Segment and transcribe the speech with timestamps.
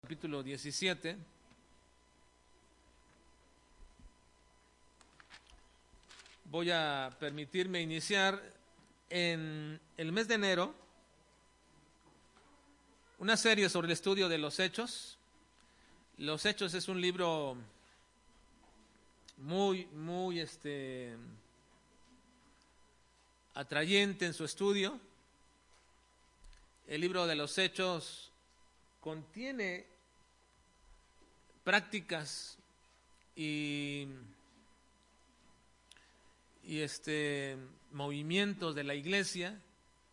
[0.00, 1.16] capítulo 17.
[6.44, 8.40] Voy a permitirme iniciar
[9.10, 10.74] en el mes de enero
[13.18, 15.18] una serie sobre el estudio de los hechos.
[16.16, 17.56] Los hechos es un libro
[19.36, 21.16] muy, muy este,
[23.54, 24.98] atrayente en su estudio.
[26.86, 28.28] El libro de los hechos
[29.08, 29.86] contiene
[31.64, 32.58] prácticas
[33.34, 34.06] y,
[36.62, 37.56] y este,
[37.90, 39.58] movimientos de la iglesia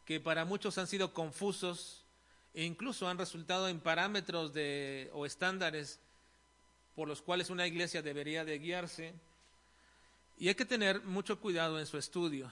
[0.05, 2.05] que para muchos han sido confusos
[2.53, 5.99] e incluso han resultado en parámetros de, o estándares
[6.95, 9.13] por los cuales una iglesia debería de guiarse.
[10.39, 12.49] Y hay que tener mucho cuidado en su estudio.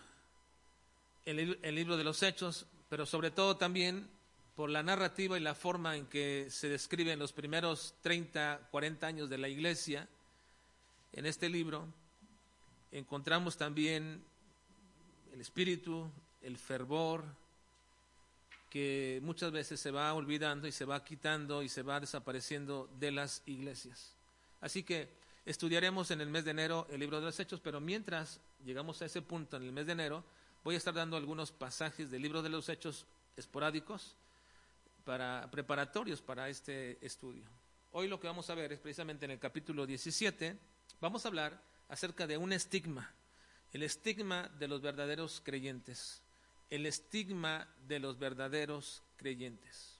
[1.23, 4.09] El, el libro de los hechos, pero sobre todo también
[4.55, 9.29] por la narrativa y la forma en que se describen los primeros 30, 40 años
[9.29, 10.07] de la iglesia,
[11.13, 11.87] en este libro
[12.91, 14.23] encontramos también
[15.33, 16.09] el espíritu,
[16.43, 17.23] el fervor,
[18.69, 23.11] que muchas veces se va olvidando y se va quitando y se va desapareciendo de
[23.11, 24.15] las iglesias.
[24.61, 25.09] Así que
[25.45, 29.05] estudiaremos en el mes de enero el libro de los Hechos, pero mientras llegamos a
[29.05, 30.23] ese punto en el mes de enero,
[30.63, 34.15] voy a estar dando algunos pasajes del libro de los Hechos esporádicos
[35.03, 37.43] para preparatorios para este estudio.
[37.91, 40.57] Hoy lo que vamos a ver es precisamente en el capítulo 17,
[40.99, 43.13] vamos a hablar acerca de un estigma,
[43.71, 46.21] el estigma de los verdaderos creyentes,
[46.69, 49.99] el estigma de los verdaderos creyentes.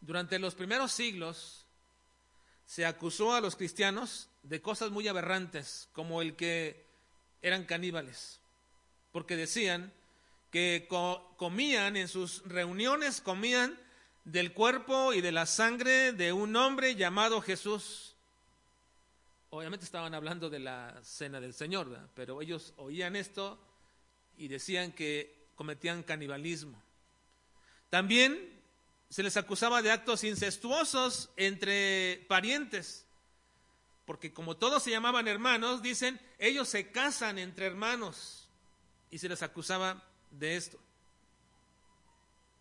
[0.00, 1.64] Durante los primeros siglos
[2.66, 6.86] se acusó a los cristianos de cosas muy aberrantes, como el que
[7.42, 8.40] eran caníbales,
[9.12, 9.92] porque decían
[10.50, 13.78] que co comían en sus reuniones, comían
[14.24, 18.14] del cuerpo y de la sangre de un hombre llamado Jesús.
[19.50, 23.58] Obviamente estaban hablando de la cena del Señor, pero ellos oían esto
[24.36, 26.80] y decían que cometían canibalismo.
[27.88, 28.58] También
[29.08, 33.06] se les acusaba de actos incestuosos entre parientes,
[34.04, 38.46] porque como todos se llamaban hermanos, dicen, ellos se casan entre hermanos
[39.10, 40.78] y se les acusaba de esto.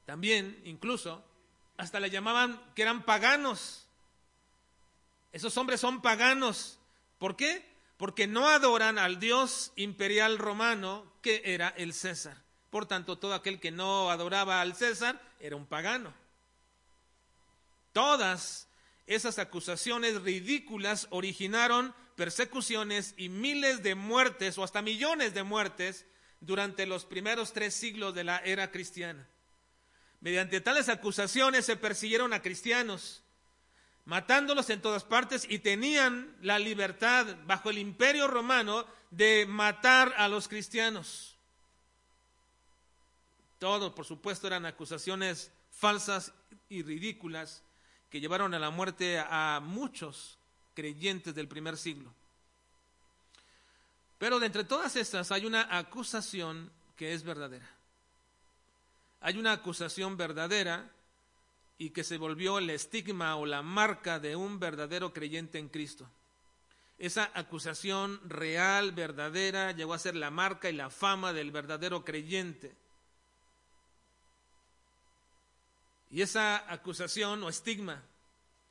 [0.05, 1.23] También, incluso,
[1.77, 3.87] hasta le llamaban que eran paganos.
[5.31, 6.79] Esos hombres son paganos.
[7.17, 7.65] ¿Por qué?
[7.97, 12.41] Porque no adoran al Dios imperial romano que era el César.
[12.69, 16.13] Por tanto, todo aquel que no adoraba al César era un pagano.
[17.91, 18.67] Todas
[19.07, 26.05] esas acusaciones ridículas originaron persecuciones y miles de muertes o hasta millones de muertes
[26.39, 29.27] durante los primeros tres siglos de la era cristiana.
[30.19, 33.23] Mediante tales acusaciones se persiguieron a cristianos,
[34.05, 40.27] matándolos en todas partes y tenían la libertad bajo el imperio romano de matar a
[40.27, 41.35] los cristianos.
[43.59, 46.33] Todo, por supuesto, eran acusaciones falsas
[46.69, 47.63] y ridículas
[48.09, 50.37] que llevaron a la muerte a muchos
[50.73, 52.13] creyentes del primer siglo.
[54.17, 57.69] Pero de entre todas estas hay una acusación que es verdadera.
[59.21, 60.89] Hay una acusación verdadera
[61.77, 66.09] y que se volvió el estigma o la marca de un verdadero creyente en Cristo.
[66.97, 72.75] Esa acusación real, verdadera, llegó a ser la marca y la fama del verdadero creyente.
[76.09, 78.01] Y esa acusación o estigma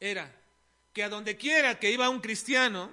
[0.00, 0.34] era
[0.92, 2.90] que a donde quiera que iba un cristiano,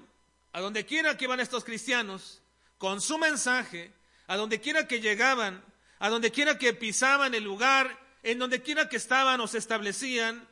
[0.52, 2.43] a donde quiera que iban estos cristianos,
[2.84, 3.94] con su mensaje,
[4.28, 5.64] a donde quiera que llegaban,
[6.00, 10.46] a donde quiera que pisaban el lugar, en donde quiera que estaban o se establecían,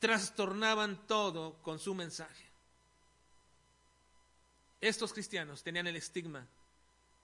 [0.00, 2.50] trastornaban todo con su mensaje.
[4.80, 6.44] Estos cristianos tenían el estigma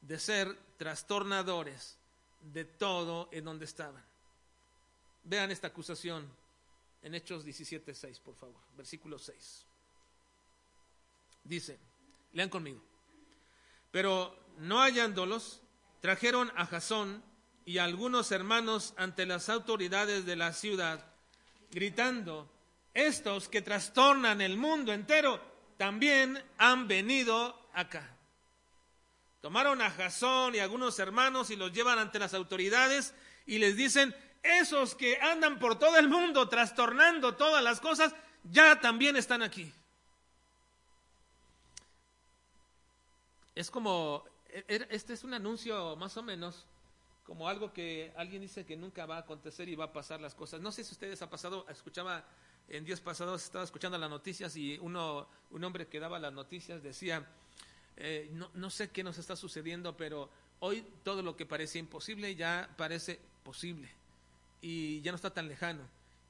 [0.02, 1.96] de ser trastornadores
[2.40, 4.04] de todo en donde estaban.
[5.24, 6.30] Vean esta acusación
[7.02, 9.64] en Hechos 17.6, por favor, versículo 6.
[11.42, 11.76] Dice,
[12.34, 12.87] lean conmigo.
[13.90, 15.62] Pero no hallándolos,
[16.00, 17.22] trajeron a Jasón
[17.64, 21.04] y a algunos hermanos ante las autoridades de la ciudad,
[21.70, 22.50] gritando,
[22.94, 25.40] estos que trastornan el mundo entero
[25.76, 28.16] también han venido acá.
[29.40, 33.14] Tomaron a Jasón y a algunos hermanos y los llevan ante las autoridades
[33.46, 38.80] y les dicen, esos que andan por todo el mundo trastornando todas las cosas, ya
[38.80, 39.72] también están aquí.
[43.58, 46.64] Es como, e, este es un anuncio más o menos
[47.24, 50.32] como algo que alguien dice que nunca va a acontecer y va a pasar las
[50.32, 50.60] cosas.
[50.60, 52.24] No sé si ustedes ha pasado, escuchaba
[52.68, 56.84] en días pasados, estaba escuchando las noticias y uno, un hombre que daba las noticias
[56.84, 57.26] decía,
[57.96, 62.36] eh, no, no sé qué nos está sucediendo, pero hoy todo lo que parecía imposible
[62.36, 63.90] ya parece posible
[64.62, 65.82] y ya no está tan lejano.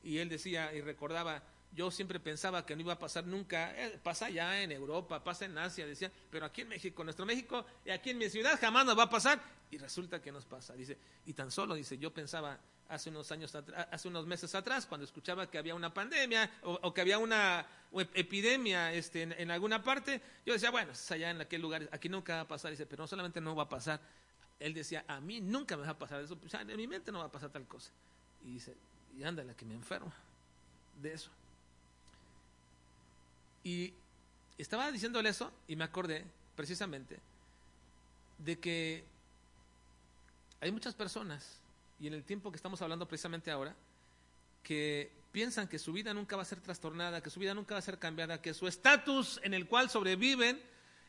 [0.02, 1.42] Y él decía y recordaba,
[1.72, 5.44] yo siempre pensaba que no iba a pasar nunca, eh, pasa ya en Europa, pasa
[5.44, 8.86] en Asia, decía, pero aquí en México, nuestro México, y aquí en mi ciudad jamás
[8.86, 12.12] nos va a pasar, y resulta que nos pasa, dice, y tan solo, dice, yo
[12.12, 16.92] pensaba hace unos años, hace unos meses atrás, cuando escuchaba que había una pandemia o,
[16.94, 17.66] que había una
[18.14, 22.36] epidemia este, en, alguna parte, yo decía, bueno, es allá en aquel lugar, aquí nunca
[22.36, 24.00] va a pasar, dice, pero no solamente no va a pasar,
[24.58, 27.12] él decía, a mí nunca me va a pasar eso, o sea, en mi mente
[27.12, 27.90] no va a pasar tal cosa,
[28.42, 28.74] y dice,
[29.16, 30.12] y ándale, que me enfermo
[31.00, 31.30] de eso.
[33.68, 33.92] Y
[34.56, 36.24] estaba diciéndole eso y me acordé
[36.56, 37.20] precisamente
[38.38, 39.04] de que
[40.58, 41.60] hay muchas personas,
[42.00, 43.76] y en el tiempo que estamos hablando precisamente ahora,
[44.62, 47.80] que piensan que su vida nunca va a ser trastornada, que su vida nunca va
[47.80, 50.62] a ser cambiada, que su estatus en el cual sobreviven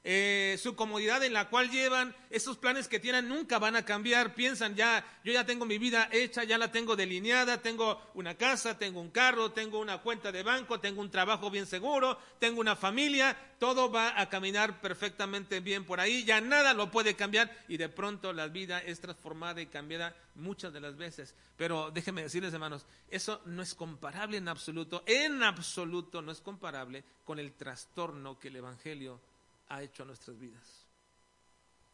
[0.03, 4.33] eh, su comodidad en la cual llevan, esos planes que tienen nunca van a cambiar,
[4.33, 8.77] piensan ya, yo ya tengo mi vida hecha, ya la tengo delineada, tengo una casa,
[8.77, 12.77] tengo un carro, tengo una cuenta de banco, tengo un trabajo bien seguro, tengo una
[12.77, 17.75] familia, todo va a caminar perfectamente bien por ahí, ya nada lo puede cambiar y
[17.75, 21.35] de pronto la vida es transformada y cambiada muchas de las veces.
[21.57, 27.03] Pero déjenme decirles, hermanos, eso no es comparable en absoluto, en absoluto no es comparable
[27.25, 29.19] con el trastorno que el Evangelio
[29.69, 30.86] ha hecho a nuestras vidas.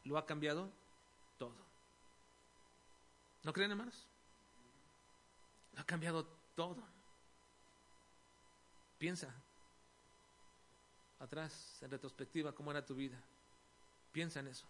[0.05, 0.71] Lo ha cambiado
[1.37, 1.55] todo.
[3.43, 4.05] ¿No creen, hermanos?
[5.73, 6.25] Lo ha cambiado
[6.55, 6.81] todo.
[8.97, 9.33] Piensa
[11.19, 13.21] atrás, en retrospectiva, cómo era tu vida.
[14.11, 14.65] Piensa en eso.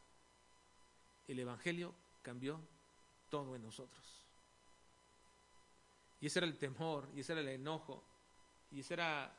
[1.28, 1.94] El Evangelio
[2.24, 2.60] cambió
[3.30, 4.04] todo en nosotros.
[6.22, 8.04] Y ese era el temor, y ese era el enojo,
[8.72, 9.36] y esa era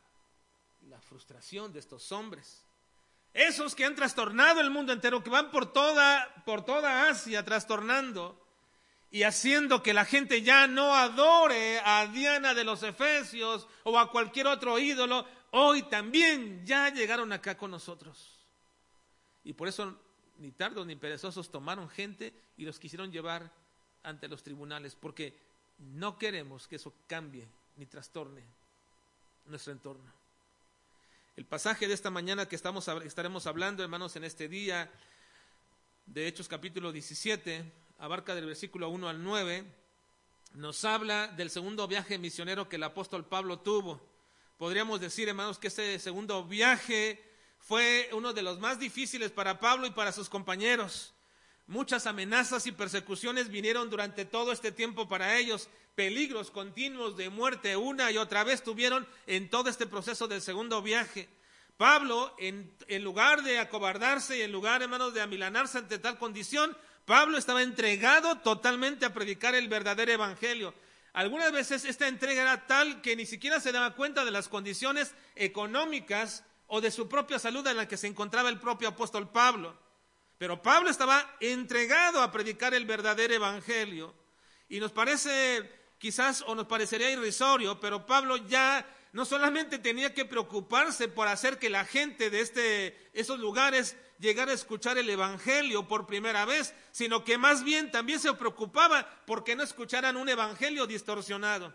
[0.88, 2.65] la frustración de estos hombres
[3.36, 8.42] esos que han trastornado el mundo entero, que van por toda, por toda Asia trastornando
[9.10, 14.10] y haciendo que la gente ya no adore a Diana de los Efesios o a
[14.10, 18.38] cualquier otro ídolo, hoy también ya llegaron acá con nosotros.
[19.44, 19.94] Y por eso
[20.38, 23.52] ni tardos ni perezosos tomaron gente y los quisieron llevar
[24.02, 25.38] ante los tribunales, porque
[25.78, 27.46] no queremos que eso cambie
[27.76, 28.42] ni trastorne
[29.44, 30.25] nuestro entorno.
[31.36, 34.90] El pasaje de esta mañana que estamos, estaremos hablando, hermanos, en este día,
[36.06, 37.62] de Hechos capítulo 17,
[37.98, 39.66] abarca del versículo 1 al 9,
[40.54, 44.00] nos habla del segundo viaje misionero que el apóstol Pablo tuvo.
[44.56, 47.22] Podríamos decir, hermanos, que ese segundo viaje
[47.58, 51.12] fue uno de los más difíciles para Pablo y para sus compañeros.
[51.68, 57.76] Muchas amenazas y persecuciones vinieron durante todo este tiempo para ellos, peligros continuos de muerte
[57.76, 61.28] una y otra vez tuvieron en todo este proceso del segundo viaje.
[61.76, 62.72] Pablo, en,
[63.02, 68.38] lugar de acobardarse y en lugar, hermanos, de amilanarse ante tal condición, Pablo estaba entregado
[68.38, 70.72] totalmente a predicar el verdadero evangelio.
[71.14, 75.14] Algunas veces esta entrega era tal que ni siquiera se daba cuenta de las condiciones
[75.34, 79.85] económicas o de su propia salud en la que se encontraba el propio apóstol Pablo.
[80.38, 84.14] Pero Pablo estaba entregado a predicar el verdadero evangelio.
[84.68, 90.26] Y nos parece, quizás, o nos parecería irrisorio, pero Pablo ya no solamente tenía que
[90.26, 95.88] preocuparse por hacer que la gente de este, esos lugares llegara a escuchar el Evangelio
[95.88, 100.86] por primera vez, sino que más bien también se preocupaba porque no escucharan un Evangelio
[100.86, 101.72] distorsionado.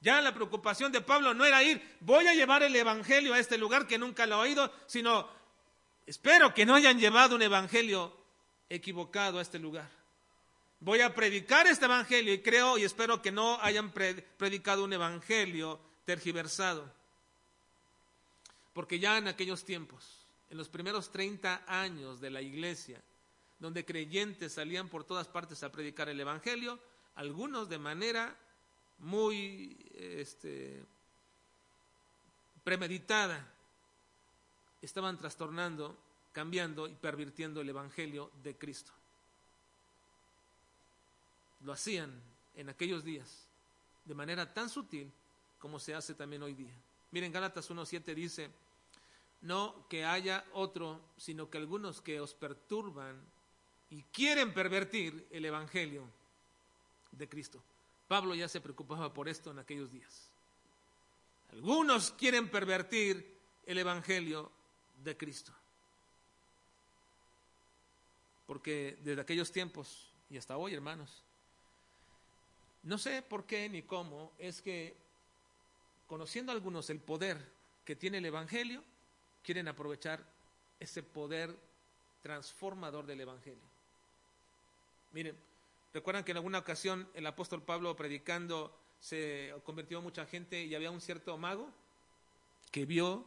[0.00, 3.56] Ya la preocupación de Pablo no era ir, voy a llevar el Evangelio a este
[3.56, 5.28] lugar que nunca lo he oído, sino
[6.06, 8.12] Espero que no hayan llevado un evangelio
[8.68, 9.88] equivocado a este lugar.
[10.80, 15.78] Voy a predicar este evangelio y creo y espero que no hayan predicado un evangelio
[16.04, 16.92] tergiversado.
[18.72, 23.00] Porque ya en aquellos tiempos, en los primeros 30 años de la iglesia,
[23.60, 26.80] donde creyentes salían por todas partes a predicar el evangelio,
[27.14, 28.36] algunos de manera
[28.98, 30.84] muy este,
[32.64, 33.51] premeditada
[34.82, 35.96] estaban trastornando,
[36.32, 38.92] cambiando y pervirtiendo el Evangelio de Cristo.
[41.64, 42.20] Lo hacían
[42.56, 43.46] en aquellos días
[44.04, 45.10] de manera tan sutil
[45.58, 46.74] como se hace también hoy día.
[47.12, 48.50] Miren, Gálatas 1.7 dice,
[49.42, 53.20] no que haya otro, sino que algunos que os perturban
[53.90, 56.04] y quieren pervertir el Evangelio
[57.12, 57.62] de Cristo.
[58.08, 60.28] Pablo ya se preocupaba por esto en aquellos días.
[61.52, 64.50] Algunos quieren pervertir el Evangelio
[65.02, 65.52] de Cristo.
[68.46, 71.22] Porque desde aquellos tiempos y hasta hoy, hermanos,
[72.84, 74.96] No sé por qué ni cómo, es que
[76.08, 77.38] conociendo algunos el poder
[77.84, 78.82] que tiene el Evangelio,
[79.44, 80.20] quieren aprovechar
[80.80, 81.56] ese poder
[82.22, 83.62] transformador del Evangelio.
[85.12, 85.36] Miren,
[85.94, 90.90] recuerdan que en alguna ocasión el apóstol Pablo predicando se convirtió mucha gente y había
[90.90, 91.68] un cierto mago
[92.70, 93.24] que vio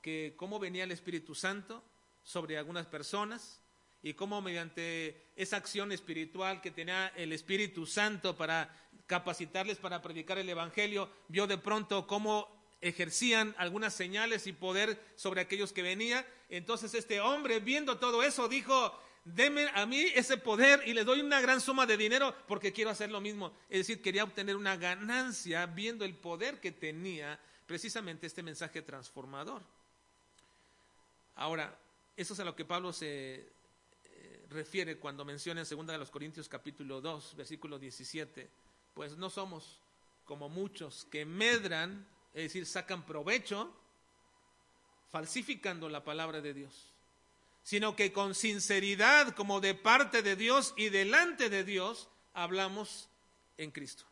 [0.00, 1.82] que cómo venía el Espíritu Santo
[2.22, 3.60] sobre algunas personas
[4.02, 8.74] y cómo mediante esa acción espiritual que tenía el Espíritu Santo para
[9.06, 12.48] capacitarles para predicar el Evangelio, vio de pronto cómo
[12.80, 16.24] ejercían algunas señales y poder sobre aquellos que venían.
[16.48, 21.20] Entonces este hombre, viendo todo eso, dijo, deme a mí ese poder y le doy
[21.20, 23.52] una gran suma de dinero porque quiero hacer lo mismo.
[23.68, 29.62] Es decir, quería obtener una ganancia viendo el poder que tenía precisamente este mensaje transformador.
[31.40, 31.76] Ahora,
[32.16, 33.34] eso es a lo que Pablo se
[34.04, 38.48] eh, refiere cuando menciona en 2 de los Corintios capítulo 2, versículo 17,
[38.94, 39.80] pues no somos
[40.26, 43.74] como muchos que medran, es decir, sacan provecho
[45.10, 46.90] falsificando la palabra de Dios
[47.62, 53.08] sino que con sinceridad, como de parte de Dios y delante de Dios, hablamos
[53.58, 54.09] en Cristo.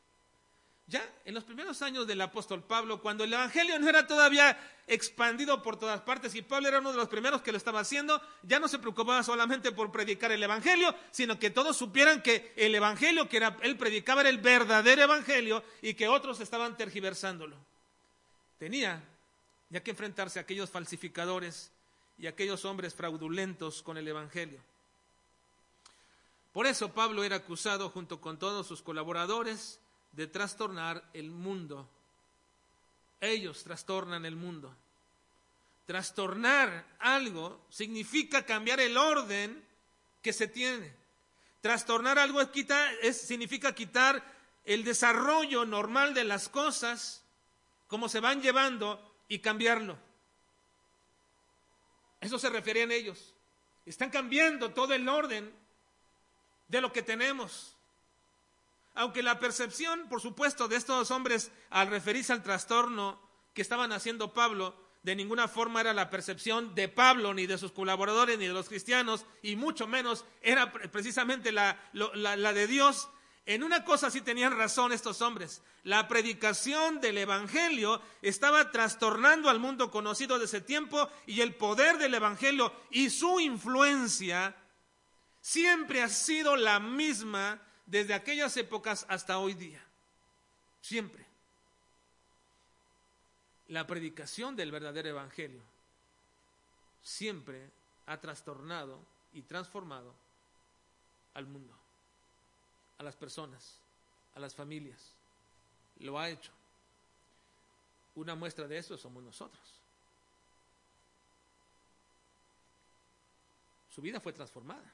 [0.89, 5.63] Ya en los primeros años del apóstol Pablo, cuando el Evangelio no era todavía expandido
[5.63, 8.59] por todas partes y Pablo era uno de los primeros que lo estaba haciendo, ya
[8.59, 13.29] no se preocupaba solamente por predicar el Evangelio, sino que todos supieran que el Evangelio
[13.29, 17.57] que era, él predicaba era el verdadero Evangelio y que otros estaban tergiversándolo.
[18.59, 19.03] Tenía
[19.69, 21.71] ya que enfrentarse a aquellos falsificadores
[22.17, 24.59] y aquellos hombres fraudulentos con el Evangelio.
[26.55, 29.81] Por eso Pablo era acusado junto con todos sus colaboradores
[30.13, 31.89] de trastornar el mundo.
[33.21, 34.75] Ellos trastornan el mundo.
[35.87, 39.65] Trastornar algo significa cambiar el orden
[40.21, 40.93] que se tiene.
[41.63, 44.23] Trastornar algo es, significa quitar
[44.65, 47.25] el desarrollo normal de las cosas,
[47.87, 49.99] como se van llevando, y cambiarlo.
[52.21, 53.35] Eso se referían ellos.
[53.87, 55.51] Están cambiando todo el orden
[56.69, 57.78] de lo que tenemos.
[58.95, 63.21] Aunque la percepción, por supuesto, de estos hombres al referirse al trastorno
[63.55, 67.73] que estaban haciendo Pablo, de ninguna forma era la percepción de Pablo, ni de sus
[67.73, 73.09] colaboradores, ni de los cristianos, y mucho menos era precisamente la, de Dios,
[73.47, 75.63] en una cosa sí tenían razón estos hombres.
[75.83, 81.97] La predicación del Evangelio estaba trastornando al mundo conocido de ese tiempo y el poder
[81.97, 84.55] del Evangelio y su influencia
[85.41, 89.83] siempre ha sido la misma desde aquellas épocas hasta hoy día.
[90.83, 91.27] Siempre.
[93.69, 95.63] La predicación del verdadero Evangelio
[97.03, 97.71] siempre
[98.07, 99.01] ha trastornado
[99.33, 100.15] y transformado
[101.35, 101.75] al mundo
[102.99, 103.79] a las personas,
[104.35, 105.13] a las familias.
[106.01, 106.53] Lo ha hecho.
[108.15, 109.63] Una muestra de eso somos nosotros.
[113.91, 114.93] Su vida fue transformada.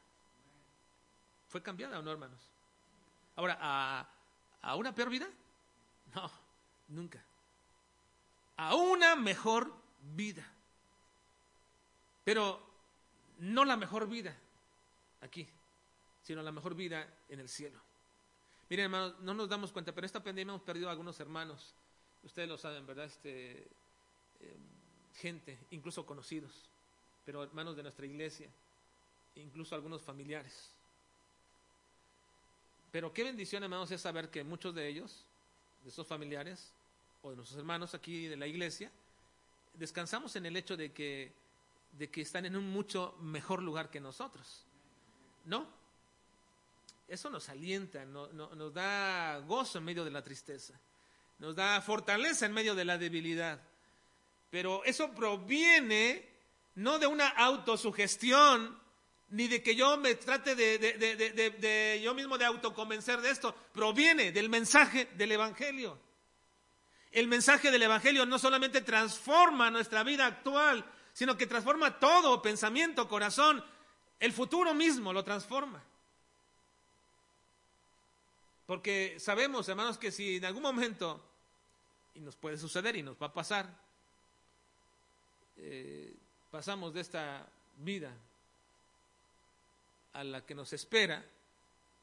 [1.48, 2.53] Fue cambiada, ¿o no, hermanos?
[3.36, 4.08] Ahora, ¿a,
[4.62, 5.28] ¿a una peor vida?
[6.14, 6.30] No,
[6.88, 7.22] nunca.
[8.56, 9.72] A una mejor
[10.14, 10.46] vida.
[12.24, 12.60] Pero
[13.38, 14.36] no la mejor vida
[15.20, 15.48] aquí,
[16.22, 17.80] sino la mejor vida en el cielo.
[18.70, 21.74] Miren, hermanos, no nos damos cuenta, pero esta pandemia hemos perdido a algunos hermanos.
[22.22, 23.06] Ustedes lo saben, ¿verdad?
[23.06, 23.68] Este,
[24.40, 24.56] eh,
[25.16, 26.52] gente, incluso conocidos,
[27.26, 28.48] pero hermanos de nuestra iglesia,
[29.36, 30.73] incluso algunos familiares.
[32.94, 35.24] Pero qué bendición, hermanos, es saber que muchos de ellos,
[35.82, 36.70] de esos familiares,
[37.22, 38.88] o de nuestros hermanos aquí de la iglesia,
[39.72, 41.32] descansamos en el hecho de que,
[41.90, 44.64] de que están en un mucho mejor lugar que nosotros.
[45.44, 45.66] ¿No?
[47.08, 50.78] Eso nos alienta, nos da gozo en medio de la tristeza,
[51.40, 53.60] nos da fortaleza en medio de la debilidad.
[54.52, 56.28] Pero eso proviene
[56.76, 58.83] no de una autosugestión,
[59.30, 64.32] ni de que yo me trate de, de, yo mismo de autoconvencer de esto, proviene
[64.32, 65.98] del mensaje del Evangelio.
[67.10, 73.08] El mensaje del Evangelio no solamente transforma nuestra vida actual, sino que transforma todo, pensamiento,
[73.08, 73.64] corazón,
[74.20, 75.82] el futuro mismo lo transforma.
[78.66, 81.22] Porque sabemos, hermanos, que si en algún momento,
[82.14, 83.68] y nos puede suceder y nos va a pasar,
[85.56, 86.14] eh,
[86.50, 88.12] pasamos de esta vida
[90.14, 91.24] a la que nos espera,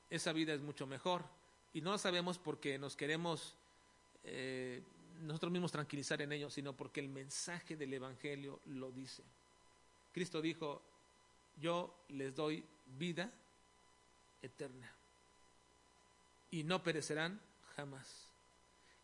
[0.10, 1.24] esa vida es mucho mejor.
[1.74, 3.56] Y no lo sabemos porque nos queremos
[4.24, 4.84] eh,
[5.22, 9.24] nosotros mismos tranquilizar en ello, sino porque el mensaje del Evangelio lo dice.
[10.14, 10.82] Cristo dijo,
[11.60, 12.64] yo les doy
[12.98, 13.32] vida
[14.42, 14.92] eterna
[16.50, 17.40] y no perecerán
[17.76, 18.31] jamás.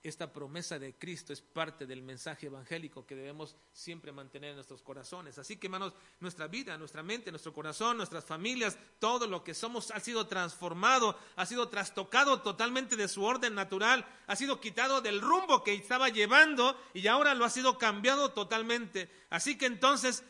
[0.07, 4.81] Esta promesa de Cristo es parte del mensaje evangélico que debemos siempre mantener en nuestros
[4.81, 5.37] corazones.
[5.37, 9.91] Así que, hermanos, nuestra vida, nuestra mente, nuestro corazón, nuestras familias, todo lo que somos
[9.91, 15.19] ha sido transformado, ha sido trastocado totalmente de su orden natural, ha sido quitado del
[15.19, 19.11] rumbo que estaba llevando y ahora lo ha sido cambiado totalmente.
[19.29, 20.23] Así que entonces,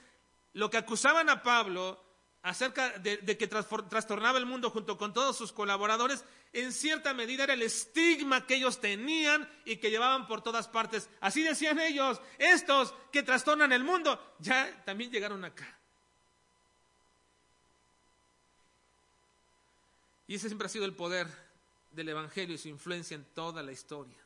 [0.54, 2.04] lo que acusaban a Pablo
[2.48, 7.54] acerca de, que trastornaba el mundo junto con todos sus colaboradores, en cierta medida era
[7.54, 11.10] el estigma que ellos tenían y que llevaban por todas partes.
[11.20, 15.77] Así decían ellos, estos que trastornan el mundo, ya también llegaron acá.
[20.27, 21.27] Y ese siempre ha sido el poder
[21.92, 24.18] del Evangelio y su influencia en toda la historia.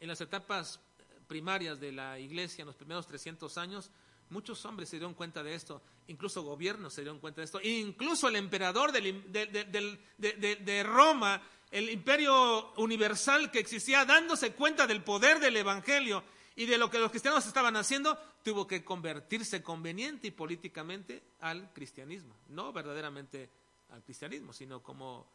[0.00, 0.80] En las etapas
[1.28, 3.90] primarias de la iglesia, en los primeros 300 años,
[4.30, 8.28] Muchos hombres se dieron cuenta de esto, incluso gobiernos se dieron cuenta de esto, incluso
[8.28, 16.22] el emperador de, Roma, el imperio universal que existía, dándose cuenta del poder del Evangelio
[16.54, 21.72] y de lo que los cristianos estaban haciendo, tuvo que convertirse conveniente y políticamente al
[21.72, 23.50] cristianismo, no verdaderamente
[23.90, 25.26] al cristianismo, sino como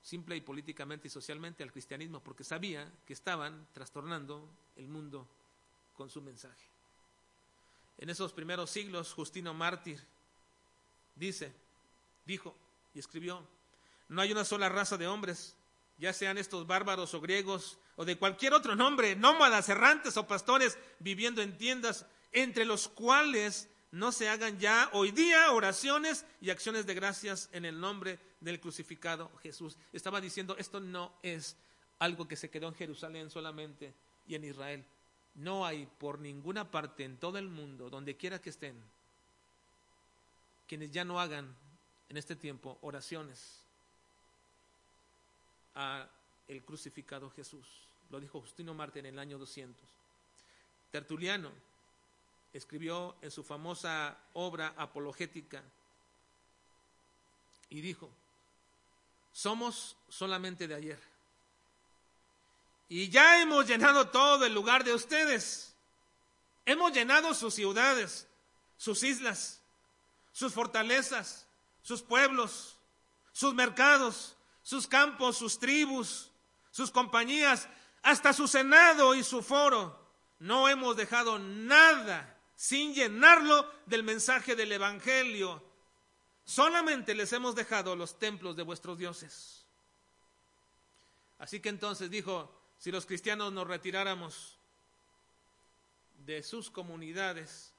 [0.00, 5.26] simple y políticamente y socialmente al cristianismo, porque sabía que estaban trastornando el mundo
[5.96, 6.67] con su mensaje.
[7.98, 10.00] En esos primeros siglos, Justino Mártir
[11.16, 11.52] dice,
[12.24, 12.56] dijo
[12.94, 13.46] y escribió,
[14.08, 15.56] no hay una sola raza de hombres,
[15.98, 20.78] ya sean estos bárbaros o griegos o de cualquier otro nombre, nómadas, errantes o pastores
[21.00, 26.86] viviendo en tiendas, entre los cuales no se hagan ya hoy día oraciones y acciones
[26.86, 29.76] de gracias en el nombre del crucificado Jesús.
[29.92, 31.56] Estaba diciendo, esto no es
[31.98, 33.92] algo que se quedó en Jerusalén solamente
[34.26, 34.84] y en Israel.
[35.38, 38.76] No hay por ninguna parte en todo el mundo, donde quiera que estén,
[40.66, 41.54] quienes ya no hagan
[42.08, 43.62] en este tiempo oraciones
[45.76, 46.08] a
[46.48, 47.66] el crucificado Jesús.
[48.10, 49.80] Lo dijo Justino Marte en el año 200.
[50.90, 51.52] Tertuliano
[52.52, 55.62] escribió en su famosa obra apologética
[57.70, 58.10] y dijo,
[59.32, 61.17] somos solamente de ayer
[62.88, 65.74] y ya hemos llenado todo el lugar de ustedes.
[66.64, 68.26] Hemos llenado sus ciudades,
[68.76, 69.60] sus islas,
[70.32, 71.46] sus fortalezas,
[71.82, 72.78] sus pueblos,
[73.32, 76.30] sus mercados, sus campos, sus tribus,
[76.70, 77.68] sus compañías,
[78.02, 79.98] hasta su senado y su foro.
[80.38, 85.62] No hemos dejado nada sin llenarlo del mensaje del Evangelio.
[86.44, 89.66] Solamente les hemos dejado los templos de vuestros dioses.
[91.38, 94.56] Así que entonces dijo, si los cristianos nos retiráramos
[96.26, 97.72] de sus comunidades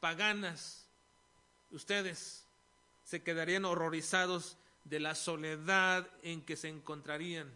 [0.00, 0.86] paganas,
[1.70, 2.44] ustedes
[3.04, 7.50] se quedarían horrorizados de la soledad en que se encontrarían.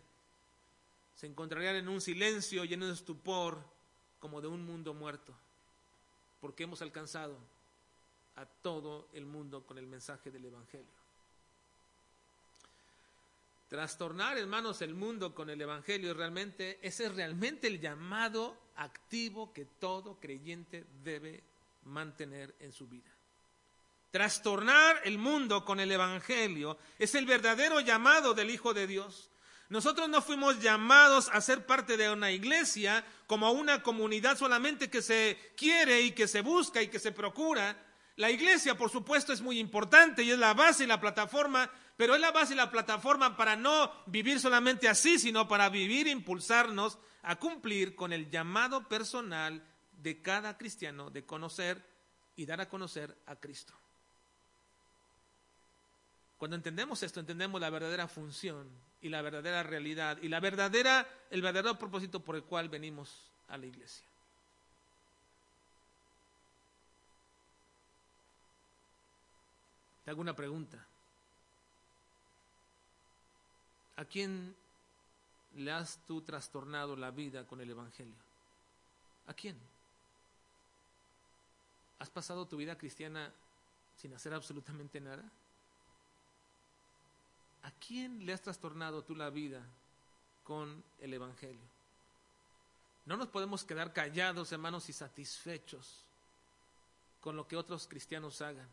[1.17, 3.59] Se encontrarían en un silencio lleno de estupor,
[4.21, 5.33] como de un mundo muerto,
[6.41, 7.37] porque hemos alcanzado
[8.37, 10.96] a todo el mundo con el mensaje del Evangelio.
[13.69, 19.65] Trastornar, hermanos, el mundo con el Evangelio realmente, ese es realmente el llamado activo que
[19.65, 21.43] todo creyente debe
[21.85, 23.11] mantener en su vida.
[24.13, 29.31] Trastornar el mundo con el Evangelio es el verdadero llamado del Hijo de Dios.
[29.69, 35.03] Nosotros no fuimos llamados a ser parte de una iglesia como una comunidad solamente que
[35.03, 37.77] se quiere y que se busca y que se procura.
[38.15, 42.15] La iglesia, por supuesto, es muy importante y es la base y la plataforma pero
[42.15, 46.11] es la base y la plataforma para no vivir solamente así, sino para vivir e
[46.11, 51.83] impulsarnos a cumplir con el llamado personal de cada cristiano de conocer
[52.37, 53.73] y dar a conocer a Cristo.
[56.39, 58.69] Cuando entendemos esto, entendemos la verdadera función
[59.01, 63.57] y la verdadera realidad y la verdadera, el verdadero propósito por el cual venimos a
[63.57, 64.05] la iglesia.
[70.05, 70.87] Te hago una pregunta.
[73.97, 74.55] ¿A quién
[75.55, 78.15] le has tú trastornado la vida con el Evangelio?
[79.27, 79.57] ¿A quién?
[81.99, 83.33] ¿Has pasado tu vida cristiana
[83.97, 85.25] sin hacer absolutamente nada?
[87.63, 89.63] ¿A quién le has trastornado tú la vida
[90.45, 91.77] con el Evangelio?
[93.07, 96.05] No nos podemos quedar callados, hermanos, y satisfechos
[97.21, 98.69] con lo que otros cristianos hagan,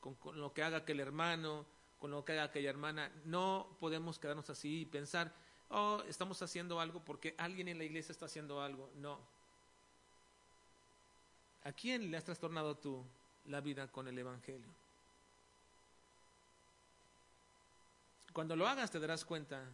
[0.00, 1.64] con, lo que haga aquel hermano,
[1.98, 3.10] con lo que haga aquella hermana.
[3.24, 5.32] No podemos quedarnos así y pensar,
[5.70, 8.90] oh, estamos haciendo algo porque alguien en la iglesia está haciendo algo.
[8.96, 9.18] No.
[11.64, 13.04] ¿A quién le has trastornado tú
[13.46, 14.68] la vida con el Evangelio?
[18.32, 19.64] Cuando lo hagas te darás cuenta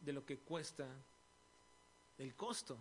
[0.00, 0.86] de lo que cuesta
[2.18, 2.78] el costo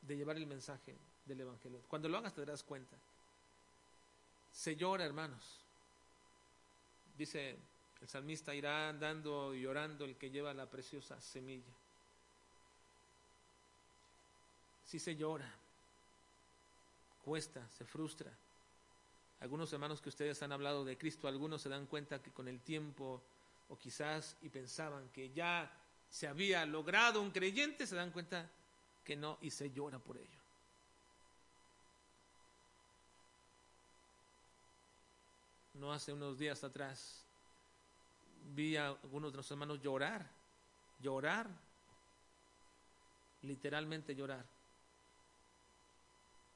[0.00, 0.96] de llevar el mensaje
[1.26, 1.82] del Evangelio.
[1.88, 2.96] Cuando lo hagas te darás cuenta.
[4.50, 5.65] Se llora, hermanos.
[7.16, 7.56] Dice
[8.00, 11.72] el salmista, irá andando y llorando el que lleva la preciosa semilla.
[14.84, 15.50] Si se llora,
[17.24, 18.30] cuesta, se frustra.
[19.40, 22.60] Algunos hermanos que ustedes han hablado de Cristo, algunos se dan cuenta que con el
[22.60, 23.22] tiempo,
[23.68, 25.70] o quizás y pensaban que ya
[26.08, 28.48] se había logrado un creyente, se dan cuenta
[29.04, 30.45] que no y se llora por ello.
[35.78, 37.22] No hace unos días atrás
[38.54, 40.26] vi a algunos de los hermanos llorar,
[41.00, 41.48] llorar,
[43.42, 44.44] literalmente llorar,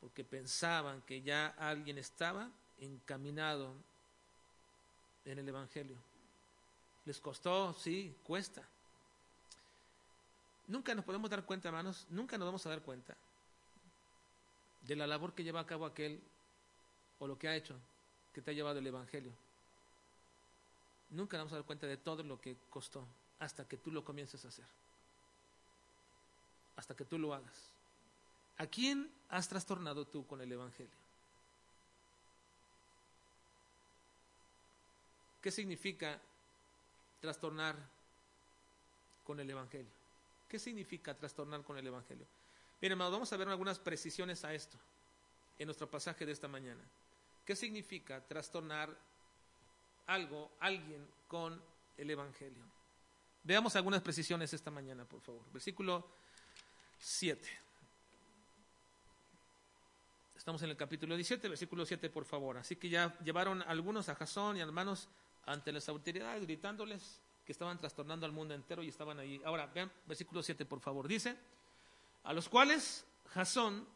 [0.00, 3.74] porque pensaban que ya alguien estaba encaminado
[5.26, 5.96] en el Evangelio.
[7.04, 8.62] Les costó, sí, cuesta.
[10.68, 13.14] Nunca nos podemos dar cuenta, hermanos, nunca nos vamos a dar cuenta
[14.82, 16.20] de la labor que lleva a cabo aquel
[17.18, 17.76] o lo que ha hecho
[18.32, 19.32] que te ha llevado el Evangelio.
[21.10, 23.06] Nunca vamos a dar cuenta de todo lo que costó
[23.38, 24.66] hasta que tú lo comiences a hacer.
[26.76, 27.72] Hasta que tú lo hagas.
[28.58, 30.92] ¿A quién has trastornado tú con el Evangelio?
[35.40, 36.20] ¿Qué significa
[37.20, 37.76] trastornar
[39.24, 39.90] con el Evangelio?
[40.48, 42.26] ¿Qué significa trastornar con el Evangelio?
[42.80, 44.76] Bien, hermanos, vamos a ver algunas precisiones a esto
[45.58, 46.82] en nuestro pasaje de esta mañana.
[47.50, 48.96] ¿Qué significa trastornar
[50.06, 51.60] algo, alguien con
[51.96, 52.62] el Evangelio?
[53.42, 55.42] Veamos algunas precisiones esta mañana, por favor.
[55.52, 56.06] Versículo
[57.00, 57.48] 7.
[60.36, 62.56] Estamos en el capítulo 17, versículo 7, por favor.
[62.56, 65.08] Así que ya llevaron algunos a Jasón y hermanos
[65.44, 69.42] ante las autoridades, gritándoles que estaban trastornando al mundo entero y estaban ahí.
[69.44, 71.08] Ahora, vean, versículo 7, por favor.
[71.08, 71.36] Dice,
[72.22, 73.88] a los cuales Jasón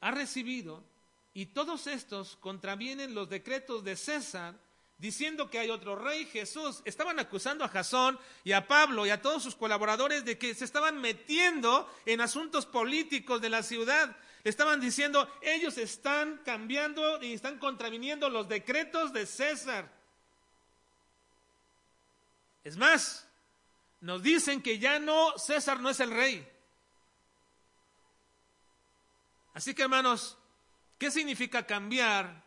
[0.00, 0.93] ha recibido
[1.34, 4.54] y todos estos contravienen los decretos de César
[4.98, 6.80] diciendo que hay otro rey, Jesús.
[6.84, 10.64] Estaban acusando a Jasón y a Pablo y a todos sus colaboradores de que se
[10.64, 14.16] estaban metiendo en asuntos políticos de la ciudad.
[14.44, 19.90] Estaban diciendo, ellos están cambiando y están contraviniendo los decretos de César.
[22.62, 23.26] Es más,
[24.00, 26.48] nos dicen que ya no, César no es el rey.
[29.52, 30.36] Así que hermanos,
[30.98, 32.44] ¿Qué significa cambiar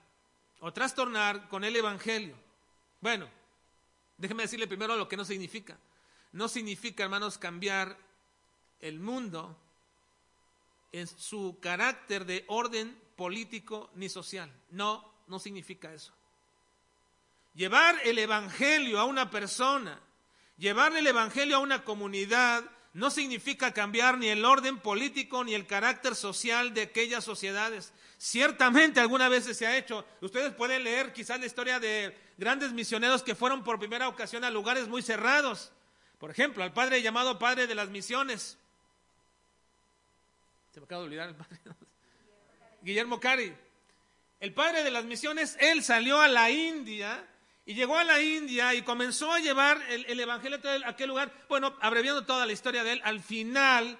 [0.59, 2.35] o trastornar con el Evangelio?
[3.01, 3.29] Bueno,
[4.17, 5.77] déjeme decirle primero lo que no significa.
[6.31, 7.97] No significa, hermanos, cambiar
[8.79, 9.57] el mundo
[10.91, 14.51] en su carácter de orden político ni social.
[14.71, 16.13] No, no significa eso.
[17.53, 19.99] Llevar el Evangelio a una persona,
[20.57, 22.63] llevar el Evangelio a una comunidad,
[22.97, 27.93] no significa cambiar ni el orden político ni el carácter social de aquellas sociedades.
[28.17, 30.03] Ciertamente algunas veces se ha hecho.
[30.19, 34.49] Ustedes pueden leer quizás la historia de grandes misioneros que fueron por primera ocasión a
[34.49, 35.71] lugares muy cerrados.
[36.17, 38.57] Por ejemplo, al padre llamado padre de las misiones.
[40.73, 41.59] Se me acaba de olvidar el padre.
[42.81, 43.53] Guillermo Cari.
[44.39, 47.23] El padre de las misiones, él salió a la India
[47.67, 51.33] y llegó a la India y comenzó a llevar el, evangelio a aquel lugar.
[51.49, 53.99] Bueno, abreviando toda la historia de él, al final,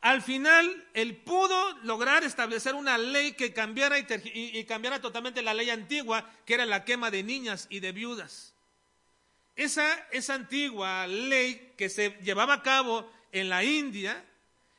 [0.00, 5.68] al final, él pudo lograr establecer una ley que cambiara y, cambiara totalmente la ley
[5.68, 8.54] antigua, que era la quema de niñas y de viudas.
[9.56, 14.24] Esa, esa antigua ley que se llevaba a cabo en la India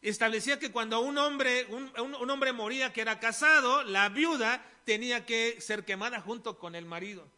[0.01, 5.59] establecía que cuando un hombre, un hombre moría que era casado, la viuda tenía que
[5.59, 7.29] ser quemada junto con el marido.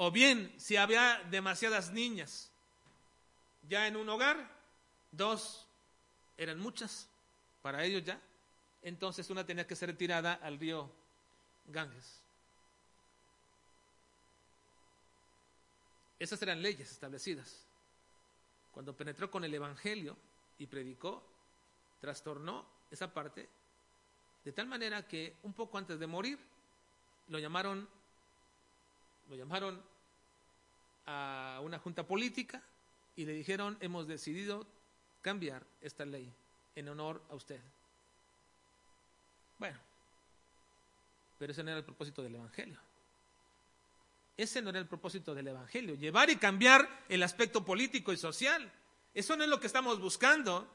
[0.00, 2.52] O bien, si había demasiadas niñas
[3.68, 4.48] ya en un hogar,
[5.10, 5.66] dos
[6.36, 7.08] eran muchas
[7.62, 8.22] para ellos ya,
[8.82, 10.88] entonces una tenía que ser tirada al río
[11.66, 12.22] Ganges.
[16.20, 17.66] Esas eran leyes establecidas.
[18.70, 20.16] Cuando penetró con el Evangelio
[20.58, 21.24] y predicó,
[22.00, 23.48] trastornó esa parte
[24.44, 26.38] de tal manera que un poco antes de morir
[27.26, 27.97] lo llamaron
[29.28, 29.82] lo llamaron
[31.06, 32.62] a una junta política
[33.16, 34.66] y le dijeron, hemos decidido
[35.22, 36.32] cambiar esta ley
[36.76, 37.60] en honor a usted.
[39.58, 39.78] Bueno,
[41.38, 42.78] pero ese no era el propósito del Evangelio.
[44.36, 48.70] Ese no era el propósito del Evangelio, llevar y cambiar el aspecto político y social.
[49.12, 50.68] Eso no es lo que estamos buscando.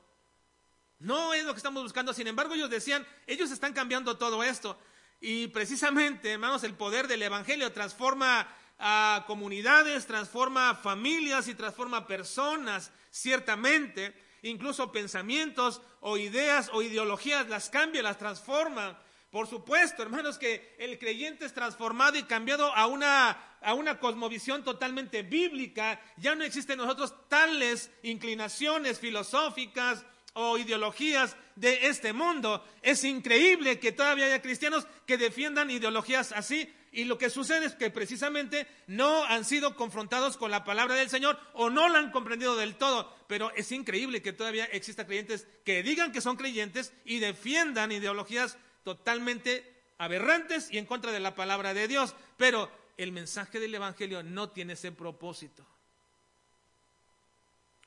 [0.99, 2.13] No es lo que estamos buscando.
[2.13, 4.77] Sin embargo, ellos decían, ellos están cambiando todo esto.
[5.25, 8.45] Y precisamente, hermanos, el poder del Evangelio transforma
[8.77, 17.69] a comunidades, transforma familias y transforma personas, ciertamente, incluso pensamientos o ideas o ideologías las
[17.69, 19.01] cambia, las transforma.
[19.31, 24.65] Por supuesto, hermanos, que el creyente es transformado y cambiado a una, a una cosmovisión
[24.65, 26.01] totalmente bíblica.
[26.17, 32.65] Ya no existen en nosotros tales inclinaciones filosóficas o ideologías de este mundo.
[32.81, 36.71] Es increíble que todavía haya cristianos que defiendan ideologías así.
[36.91, 41.09] Y lo que sucede es que precisamente no han sido confrontados con la palabra del
[41.09, 43.11] Señor o no la han comprendido del todo.
[43.27, 48.57] Pero es increíble que todavía exista creyentes que digan que son creyentes y defiendan ideologías
[48.83, 52.15] totalmente aberrantes y en contra de la palabra de Dios.
[52.37, 55.65] Pero el mensaje del Evangelio no tiene ese propósito.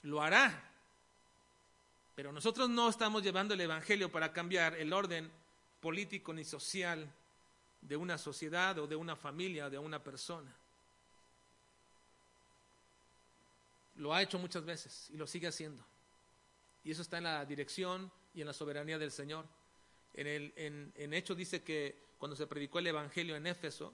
[0.03, 0.66] Lo hará.
[2.17, 5.31] Pero nosotros no estamos llevando el Evangelio para cambiar el orden
[5.81, 7.09] político ni social
[7.83, 10.51] de una sociedad o de una familia o de una persona.
[13.97, 15.85] Lo ha hecho muchas veces y lo sigue haciendo.
[16.85, 19.45] Y eso está en la dirección y en la soberanía del Señor.
[20.15, 23.93] En, el, en, en hecho dice que cuando se predicó el Evangelio en Éfeso,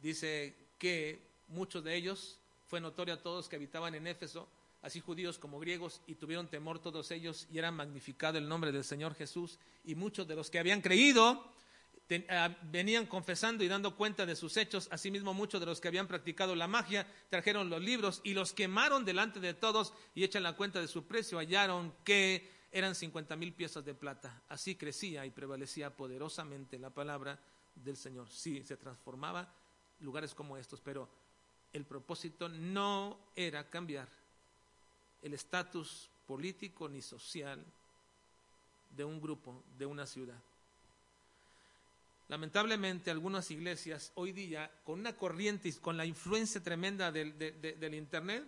[0.00, 4.48] dice que muchos de ellos, fue notorio a todos que habitaban en Éfeso,
[4.82, 8.84] así judíos como griegos, y tuvieron temor todos ellos, y era magnificado el nombre del
[8.84, 11.44] Señor Jesús, y muchos de los que habían creído
[12.30, 14.88] Ah, venían confesando y dando cuenta de sus hechos.
[14.90, 19.04] Asimismo, muchos de los que habían practicado la magia trajeron los libros y los quemaron
[19.04, 21.38] delante de todos y echan la cuenta de su precio.
[21.38, 24.42] Hallaron que eran cincuenta mil piezas de plata.
[24.48, 27.38] Así crecía y prevalecía poderosamente la palabra
[27.74, 28.26] del Señor.
[28.30, 29.52] Sí, se transformaba
[30.00, 31.10] lugares como estos, pero
[31.74, 34.08] el propósito no era cambiar
[35.22, 37.64] el estatus político ni social
[38.90, 40.40] de un grupo, de una ciudad.
[42.28, 48.44] Lamentablemente, algunas iglesias hoy día, con una corriente y con la influencia tremenda del, Internet,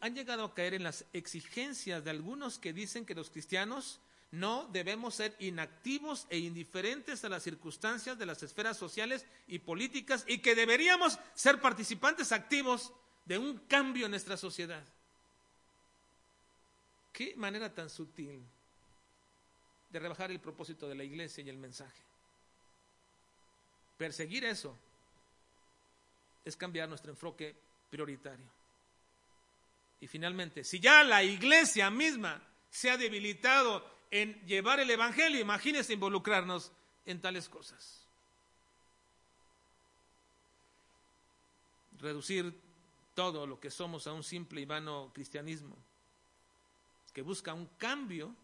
[0.00, 4.00] han llegado a caer en las exigencias de algunos que dicen que los cristianos
[4.32, 10.24] no debemos ser inactivos e indiferentes a las circunstancias de las esferas sociales y políticas
[10.26, 12.92] y que deberíamos ser participantes activos
[13.24, 14.84] de un cambio en nuestra sociedad.
[17.12, 18.42] Qué manera tan sutil
[19.90, 22.02] de rebajar el propósito de la iglesia y el mensaje.
[23.98, 24.78] Perseguir eso
[26.44, 27.54] es cambiar nuestro enfoque
[27.90, 28.46] prioritario.
[30.00, 35.92] Y finalmente, si ya la iglesia misma se ha debilitado en llevar el Evangelio, imagínese
[35.92, 36.72] involucrarnos
[37.04, 38.06] en tales cosas.
[41.98, 42.58] Reducir
[43.14, 45.76] todo lo que somos a un simple y vano cristianismo
[47.12, 48.34] que busca un cambio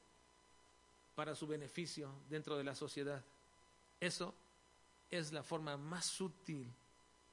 [1.14, 3.22] para su beneficio dentro de la sociedad.
[4.00, 4.34] Eso
[5.10, 6.70] es la forma más sutil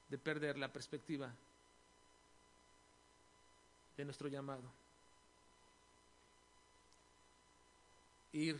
[0.08, 1.32] de perder la perspectiva
[3.96, 4.62] de nuestro llamado.
[8.32, 8.58] Ir,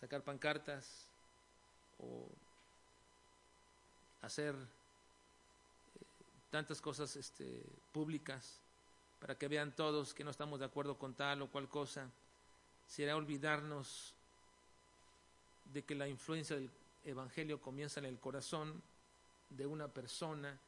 [0.00, 1.06] sacar pancartas
[1.98, 2.28] o
[4.22, 6.04] hacer eh,
[6.50, 8.63] tantas cosas este, públicas
[9.24, 12.10] para que vean todos que no estamos de acuerdo con tal o cual cosa,
[12.86, 14.12] será olvidarnos
[15.72, 16.68] de que la influencia del
[17.06, 18.82] evangelio comienza en el corazón
[19.48, 20.58] de una persona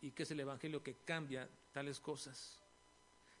[0.00, 2.56] y que es el evangelio que cambia tales cosas.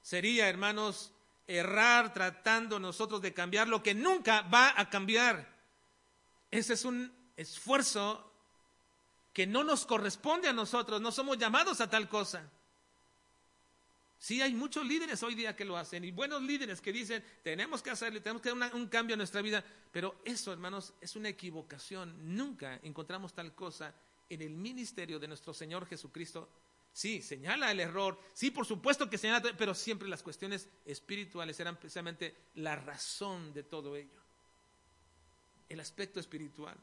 [0.02, 1.12] Sería, hermanos,
[1.46, 5.46] errar tratando nosotros de cambiar lo que nunca va a cambiar.
[6.50, 8.28] Ese es un esfuerzo
[9.32, 12.50] que no nos corresponde a nosotros, no somos llamados a tal cosa.
[14.18, 17.82] Sí, hay muchos líderes hoy día que lo hacen y buenos líderes que dicen, tenemos
[17.82, 21.28] que hacerle, tenemos que dar un cambio en nuestra vida, pero eso, hermanos, es una
[21.28, 22.34] equivocación.
[22.34, 23.94] Nunca encontramos tal cosa
[24.28, 26.48] en el ministerio de nuestro Señor Jesucristo.
[26.92, 31.76] Sí, señala el error, sí, por supuesto que señala, pero siempre las cuestiones espirituales eran
[31.76, 34.22] precisamente la razón de todo ello.
[35.68, 36.76] El aspecto espiritual.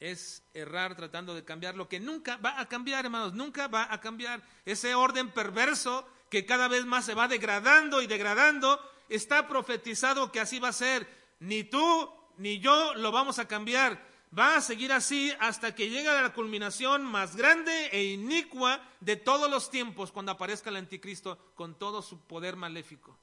[0.00, 4.00] Es errar tratando de cambiar lo que nunca va a cambiar, hermanos, nunca va a
[4.00, 4.42] cambiar.
[4.64, 10.40] Ese orden perverso que cada vez más se va degradando y degradando, está profetizado que
[10.40, 11.08] así va a ser.
[11.40, 14.06] Ni tú ni yo lo vamos a cambiar.
[14.36, 19.50] Va a seguir así hasta que llegue la culminación más grande e inicua de todos
[19.50, 23.16] los tiempos cuando aparezca el anticristo con todo su poder maléfico.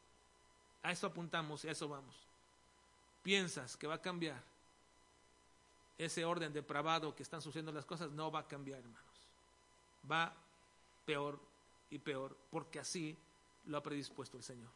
[0.81, 2.15] A eso apuntamos y a eso vamos.
[3.21, 4.54] ¿Piensas que va a cambiar?
[5.97, 9.01] Ese orden depravado que están sucediendo las cosas no va a cambiar, hermanos.
[10.09, 10.35] Va
[11.05, 11.39] peor
[11.89, 13.17] y peor, porque así
[13.65, 14.69] lo ha predispuesto el Señor.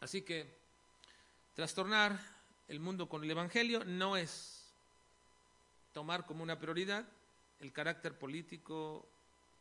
[0.00, 0.50] Así que
[1.54, 2.18] trastornar
[2.68, 4.64] el mundo con el Evangelio no es
[5.92, 7.06] tomar como una prioridad
[7.60, 9.06] el carácter político,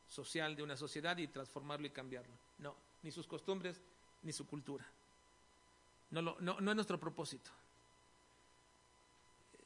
[0.07, 2.33] social de una sociedad y transformarlo y cambiarlo.
[2.57, 3.81] No, ni sus costumbres,
[4.23, 4.85] ni su cultura.
[6.11, 7.51] No, es nuestro propósito.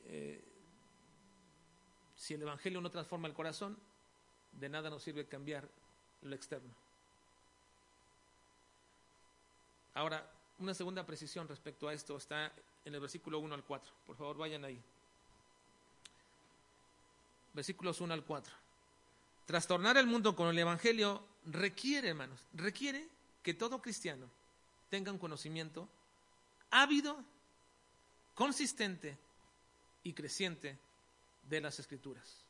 [0.06, 0.43] Eh,
[2.15, 3.77] si el Evangelio no transforma el corazón,
[4.51, 5.67] de nada nos sirve cambiar
[6.21, 6.69] lo externo.
[9.95, 10.29] Ahora,
[10.60, 12.51] una segunda precisión respecto a esto está
[12.86, 13.91] en el versículo 1 al 4.
[14.06, 14.79] Por favor, vayan ahí.
[17.53, 18.53] Versículos 1 al 4.
[19.45, 23.08] Trastornar el mundo con el Evangelio requiere, hermanos, requiere
[23.41, 24.27] que todo cristiano
[24.89, 25.88] tenga un conocimiento
[26.73, 27.23] ávido,
[28.33, 29.17] consistente
[30.03, 30.77] y creciente
[31.49, 32.43] de las Escrituras.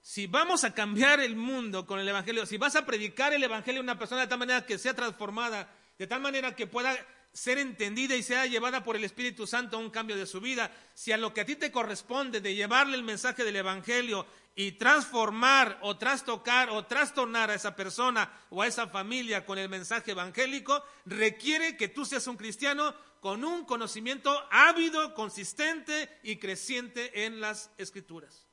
[0.00, 3.80] Si vamos a cambiar el mundo con el Evangelio, si vas a predicar el Evangelio
[3.80, 6.94] a una persona de tal manera que sea transformada, de tal manera que pueda
[7.34, 10.70] ser entendida y sea llevada por el Espíritu Santo a un cambio de su vida,
[10.94, 14.72] si a lo que a ti te corresponde de llevarle el mensaje del Evangelio y
[14.72, 20.12] transformar o trastocar o trastornar a esa persona o a esa familia con el mensaje
[20.12, 27.40] evangélico, requiere que tú seas un cristiano con un conocimiento ávido, consistente y creciente en
[27.40, 28.46] las escrituras.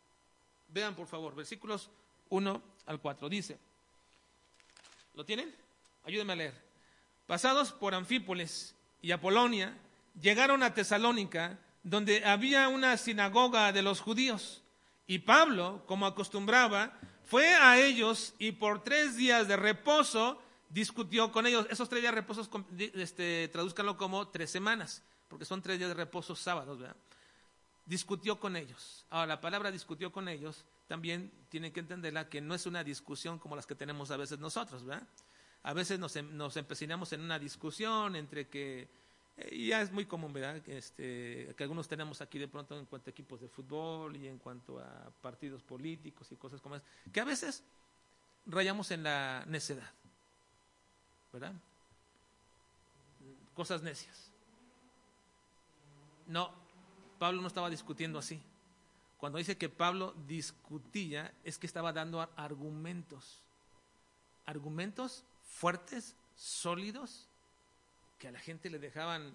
[0.70, 1.92] Vean, por favor, versículos
[2.30, 3.30] 1 al 4.
[3.30, 3.60] Dice,
[5.14, 5.54] ¿lo tienen?
[6.04, 6.71] Ayúdenme a leer.
[7.32, 9.74] Pasados por Anfípolis y Apolonia,
[10.20, 14.62] llegaron a Tesalónica, donde había una sinagoga de los judíos.
[15.08, 16.92] Y Pablo, como acostumbraba,
[17.24, 21.68] fue a ellos y por tres días de reposo discutió con ellos.
[21.70, 22.50] Esos tres días de reposo,
[22.96, 26.98] este, tradúzcanlo como tres semanas, porque son tres días de reposo sábados, ¿verdad?
[27.86, 29.06] discutió con ellos.
[29.10, 33.40] Ahora, la palabra discutió con ellos también tienen que entenderla que no es una discusión
[33.40, 35.08] como las que tenemos a veces nosotros, ¿verdad?
[35.64, 38.88] A veces nos, em, nos empecinamos en una discusión entre que,
[39.38, 40.58] eh, ya es muy común, ¿verdad?
[40.68, 44.40] Este, que algunos tenemos aquí de pronto en cuanto a equipos de fútbol y en
[44.40, 47.64] cuanto a partidos políticos y cosas como esas, que a veces
[48.46, 49.92] rayamos en la necedad,
[51.32, 51.54] ¿verdad?
[53.54, 54.32] Cosas necias.
[56.26, 56.52] No,
[57.20, 58.42] Pablo no estaba discutiendo así.
[59.18, 63.44] Cuando dice que Pablo discutía, es que estaba dando argumentos.
[64.48, 67.28] Argumentos fuertes, sólidos,
[68.18, 69.34] que a la gente le dejaban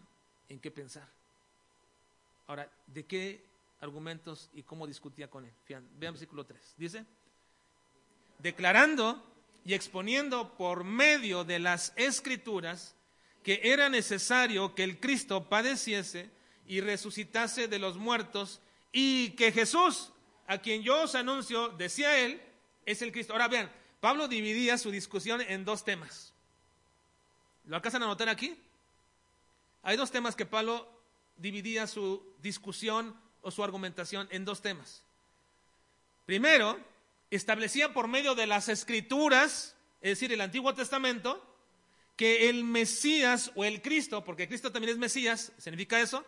[0.48, 1.08] en qué pensar.
[2.46, 3.44] Ahora, ¿de qué
[3.80, 5.52] argumentos y cómo discutía con él?
[5.68, 6.74] Vean, vean versículo 3.
[6.76, 7.04] Dice,
[8.38, 9.22] declarando
[9.64, 12.94] y exponiendo por medio de las escrituras
[13.42, 16.30] que era necesario que el Cristo padeciese
[16.66, 18.60] y resucitase de los muertos
[18.92, 20.12] y que Jesús,
[20.46, 22.40] a quien yo os anuncio, decía él,
[22.84, 23.32] es el Cristo.
[23.32, 26.32] Ahora vean, Pablo dividía su discusión en dos temas.
[27.66, 28.56] ¿Lo alcanzan a notar aquí?
[29.82, 30.88] Hay dos temas que Pablo
[31.36, 35.02] dividía su discusión o su argumentación en dos temas.
[36.26, 36.78] Primero,
[37.30, 41.42] establecía por medio de las escrituras, es decir, el Antiguo Testamento,
[42.16, 46.24] que el Mesías o el Cristo, porque Cristo también es Mesías, significa eso,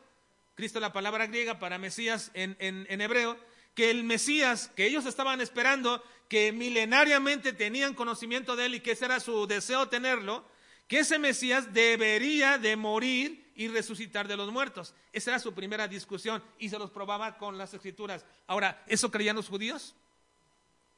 [0.54, 3.38] Cristo la palabra griega para Mesías en, en, hebreo,
[3.78, 8.90] que el Mesías que ellos estaban esperando, que milenariamente tenían conocimiento de él y que
[8.90, 10.44] ese era su deseo tenerlo,
[10.88, 14.96] que ese Mesías debería de morir y resucitar de los muertos.
[15.12, 18.24] Esa era su primera discusión y se los probaba con las escrituras.
[18.48, 19.94] Ahora, ¿eso creían los judíos?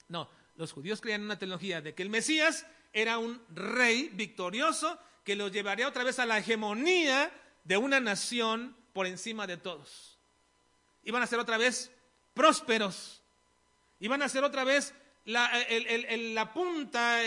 [0.08, 2.64] No, los judíos creían una teología de que el Mesías
[2.94, 7.30] era un rey victorioso que los llevaría otra vez a la hegemonía
[7.62, 10.16] de una nación por encima de todos.
[11.04, 11.92] Iban a ser otra vez
[12.34, 13.22] prósperos.
[13.98, 15.50] Iban a ser otra vez la,
[16.16, 17.18] la punta,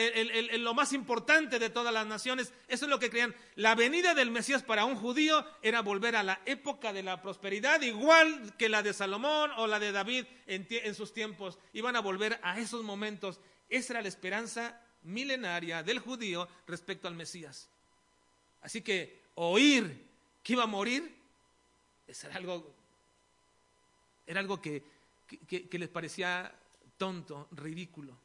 [0.58, 2.54] lo más importante de todas las naciones.
[2.68, 3.36] Eso es lo que creían.
[3.56, 7.82] La venida del Mesías para un judío era volver a la época de la prosperidad,
[7.82, 11.60] igual que la de Salomón o la de David en, en sus tiempos.
[11.74, 13.40] Iban a volver a esos momentos.
[13.70, 17.70] Esa era la esperanza milenaria del judío respecto al Mesías.
[18.62, 20.08] Así que oír
[20.42, 21.24] que iba a morir
[22.08, 22.74] era algo,
[24.28, 24.84] era algo que,
[25.72, 26.54] les parecía
[26.98, 28.18] tonto, ridículo.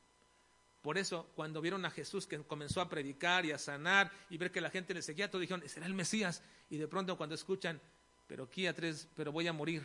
[0.82, 4.50] Por eso, cuando vieron a Jesús que comenzó a predicar y a sanar y ver
[4.50, 6.42] que la gente le seguía, todos dijeron, será el Mesías.
[6.70, 7.80] Y de pronto cuando escuchan,
[8.26, 9.82] pero aquí a tres, pero voy a morir,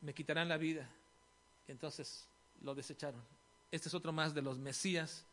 [0.00, 0.88] me quitarán la vida.
[1.68, 2.26] entonces
[2.62, 3.22] lo desecharon.
[3.70, 5.24] Este es otro más de los Mesías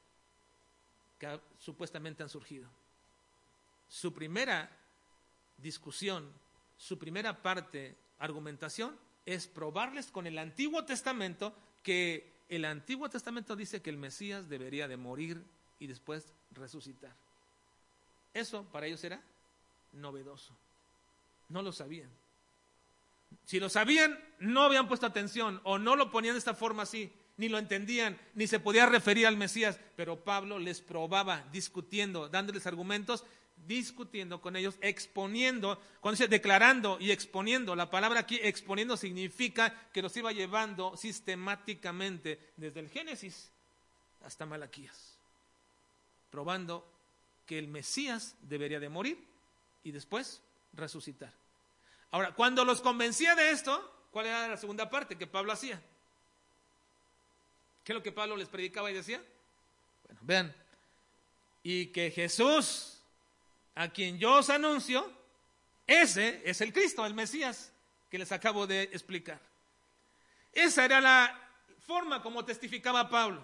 [1.20, 2.70] que supuestamente han surgido.
[3.90, 4.70] Su primera
[5.58, 6.32] discusión
[6.78, 8.96] su primera parte, argumentación,
[9.28, 11.54] es probarles con el Antiguo Testamento
[11.84, 15.44] que el Antiguo Testamento dice que el Mesías debería de morir
[15.80, 17.14] y después resucitar.
[18.34, 19.22] Eso para ellos era
[19.92, 20.56] novedoso.
[21.50, 22.10] No lo sabían.
[23.44, 27.12] Si lo sabían, no habían puesto atención o no lo ponían de esta forma así,
[27.36, 29.78] ni lo entendían, ni se podía referir al Mesías.
[29.98, 33.26] Pero Pablo les probaba, discutiendo, dándoles argumentos,
[33.66, 40.02] discutiendo con ellos, exponiendo, cuando dice declarando y exponiendo, la palabra aquí exponiendo significa que
[40.02, 43.52] los iba llevando sistemáticamente desde el Génesis
[44.24, 45.18] hasta Malaquías,
[46.30, 46.88] probando
[47.46, 49.24] que el Mesías debería de morir
[49.84, 50.42] y después
[50.74, 51.34] resucitar.
[52.12, 55.82] Ahora, cuando los convencía de esto, ¿cuál era la segunda parte que Pablo hacía?
[57.84, 59.24] ¿Qué es lo que Pablo les predicaba y decía?
[60.06, 60.56] Bueno, vean,
[61.64, 62.97] y que Jesús,
[63.78, 65.10] a quien yo os anuncio,
[65.86, 67.72] ese es el Cristo, el Mesías,
[68.10, 69.40] que les acabo de explicar.
[70.52, 71.40] Esa era la
[71.86, 73.44] forma como testificaba Pablo.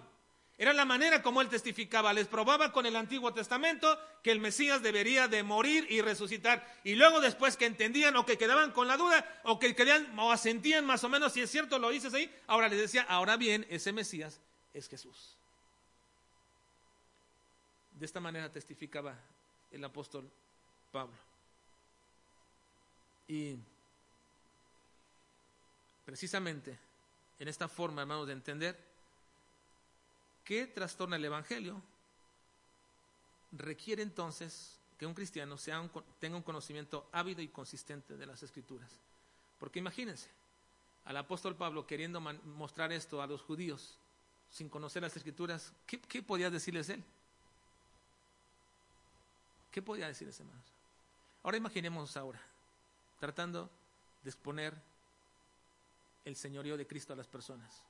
[0.58, 4.82] Era la manera como él testificaba, les probaba con el Antiguo Testamento que el Mesías
[4.82, 6.64] debería de morir y resucitar.
[6.84, 10.30] Y luego después que entendían o que quedaban con la duda o que querían o
[10.30, 13.66] asentían más o menos si es cierto lo dices ahí, ahora les decía, ahora bien,
[13.68, 14.40] ese Mesías
[14.72, 15.36] es Jesús.
[17.92, 19.16] De esta manera testificaba
[19.74, 20.28] el apóstol
[20.90, 21.16] Pablo.
[23.28, 23.56] Y
[26.04, 26.78] precisamente
[27.38, 28.94] en esta forma, hermanos, de entender,
[30.44, 31.80] ¿Qué trastorna el Evangelio?
[33.52, 35.56] Requiere entonces que un cristiano
[36.20, 38.90] tenga un conocimiento ávido y consistente de las Escrituras.
[39.58, 40.28] Porque imagínense,
[41.06, 43.96] al apóstol Pablo queriendo mostrar esto a los judíos
[44.50, 47.02] sin conocer las Escrituras, ¿qué, podía decirles él?
[49.74, 50.64] ¿Qué podía decirles, hermanos?
[51.42, 52.40] Ahora imaginemos ahora,
[53.18, 53.68] tratando
[54.22, 54.72] de exponer
[56.24, 57.82] el señorío de Cristo a las personas.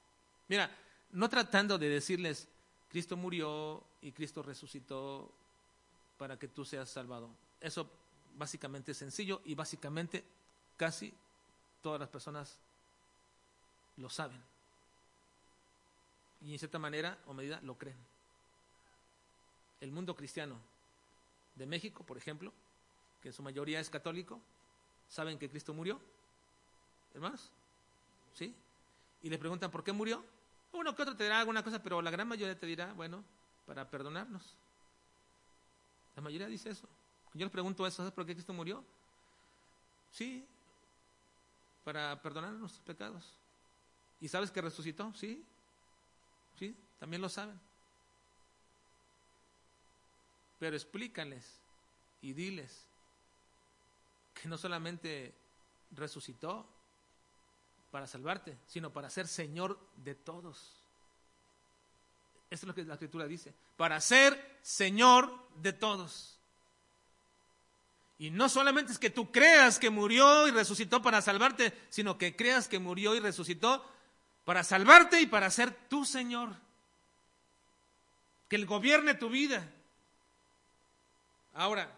[0.49, 0.75] Mira,
[1.11, 2.49] no tratando de decirles,
[2.89, 5.31] Cristo murió y Cristo resucitó
[6.17, 7.29] para que tú seas salvado.
[7.61, 7.91] Eso
[8.35, 10.25] básicamente es sencillo y básicamente
[10.79, 11.13] casi
[11.83, 12.57] todas las personas
[13.99, 14.43] lo saben.
[16.41, 17.99] Y en cierta manera o medida lo creen.
[19.83, 20.73] El mundo cristiano
[21.55, 22.53] de México, por ejemplo,
[23.23, 24.41] que en su mayoría es católico,
[25.09, 26.01] ¿saben que Cristo murió?
[27.15, 27.51] Hermanos,
[28.35, 28.55] ¿sí?
[29.23, 30.25] Y le preguntan, ¿por qué murió?
[30.73, 33.25] Uno que otro te dirá alguna cosa, pero la gran mayoría te dirá, bueno,
[33.67, 34.55] para perdonarnos.
[36.17, 36.89] La mayoría dice eso.
[37.33, 38.85] Yo les pregunto eso, ¿sabes por qué Cristo murió?
[40.13, 40.47] Sí,
[41.85, 43.37] para perdonar nuestros pecados.
[44.21, 45.13] ¿Y sabes que resucitó?
[45.15, 45.45] Sí,
[46.59, 47.59] sí, también lo saben.
[50.65, 51.45] Pero explícales
[52.23, 52.87] y diles
[54.33, 55.35] que no solamente
[55.91, 56.67] resucitó,
[57.91, 60.73] para salvarte, sino para ser Señor de todos.
[62.49, 66.39] Eso es lo que la escritura dice, para ser Señor de todos.
[68.19, 72.35] Y no solamente es que tú creas que murió y resucitó para salvarte, sino que
[72.35, 73.85] creas que murió y resucitó
[74.47, 76.57] para salvarte y para ser tu Señor.
[78.49, 79.71] Que Él gobierne tu vida.
[81.55, 81.91] Ahora,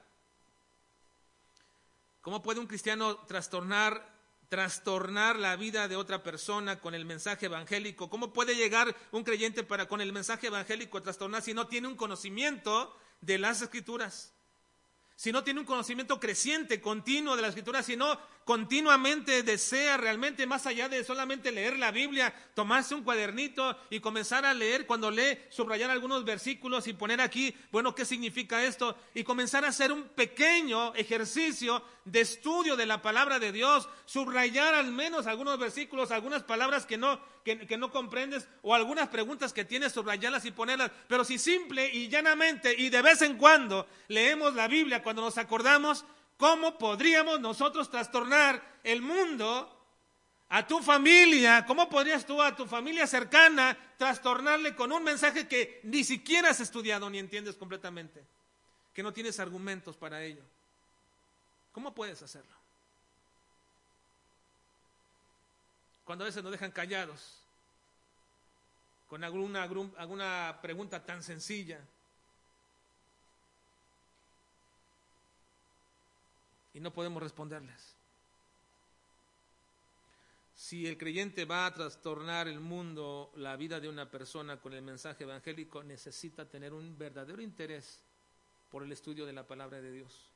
[2.20, 4.16] ¿cómo puede un cristiano trastornar
[4.48, 8.08] trastornar la vida de otra persona con el mensaje evangélico.
[8.08, 11.88] ¿Cómo puede llegar un creyente para con el mensaje evangélico a trastornar si no tiene
[11.88, 14.35] un conocimiento de las escrituras?
[15.16, 20.46] Si no tiene un conocimiento creciente, continuo de las escrituras, si no continuamente desea realmente,
[20.46, 25.10] más allá de solamente leer la Biblia, tomarse un cuadernito y comenzar a leer, cuando
[25.10, 28.94] lee, subrayar algunos versículos y poner aquí, bueno, ¿qué significa esto?
[29.14, 34.74] Y comenzar a hacer un pequeño ejercicio de estudio de la palabra de Dios, subrayar
[34.74, 39.64] al menos algunos versículos, algunas palabras que no, que, no comprendes o algunas preguntas que
[39.64, 40.90] tienes, subrayarlas y ponerlas.
[41.08, 45.38] Pero si simple y llanamente y de vez en cuando leemos la Biblia, cuando nos
[45.38, 46.04] acordamos,
[46.36, 49.72] ¿Cómo podríamos nosotros trastornar el mundo
[50.50, 51.64] a tu familia?
[51.66, 56.60] ¿Cómo podrías tú a tu familia cercana trastornarle con un mensaje que ni siquiera has
[56.60, 58.22] estudiado ni entiendes completamente?
[58.92, 60.42] Que no tienes argumentos para ello.
[61.72, 62.54] ¿Cómo puedes hacerlo?
[66.06, 67.42] Cuando a veces nos dejan callados
[69.10, 71.80] con alguna, alguna pregunta tan sencilla.
[76.76, 77.94] y no podemos responderles.
[80.54, 84.82] Si el creyente va a trastornar el mundo, la vida de una persona con el
[84.82, 88.00] mensaje evangélico, necesita tener un verdadero interés
[88.70, 90.35] por el estudio de la palabra de Dios.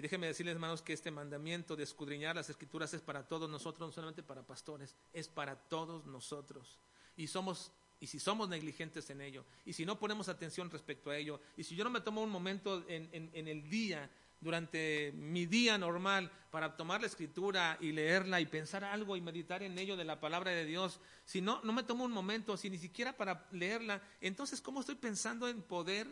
[0.00, 3.86] Y déjenme decirles, hermanos, que este mandamiento de escudriñar las escrituras es para todos nosotros,
[3.86, 6.78] no solamente para pastores, es para todos nosotros.
[7.18, 7.70] Y somos
[8.00, 11.64] y si somos negligentes en ello, y si no ponemos atención respecto a ello, y
[11.64, 14.08] si yo no me tomo un momento en, en el día
[14.40, 19.62] durante mi día normal para tomar la escritura y leerla y pensar algo y meditar
[19.62, 22.70] en ello de la palabra de Dios, si no, no me tomo un momento, si
[22.70, 26.06] ni siquiera para leerla, entonces ¿cómo estoy pensando en poder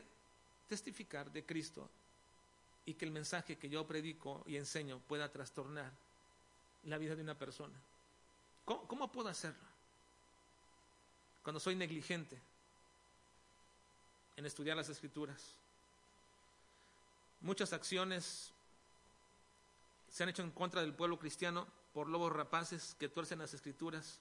[0.67, 1.91] testificar de Cristo
[2.89, 5.93] y que el mensaje que yo predico y enseño pueda trastornar
[6.85, 7.75] la vida de una persona?
[8.65, 9.69] ¿Cómo, puedo hacerlo?
[11.43, 12.41] Cuando soy negligente
[14.37, 15.55] en estudiar las escrituras
[17.41, 18.51] Muchas acciones
[20.11, 24.19] se han hecho en contra del pueblo cristiano por lobos rapaces que tuercen las escrituras.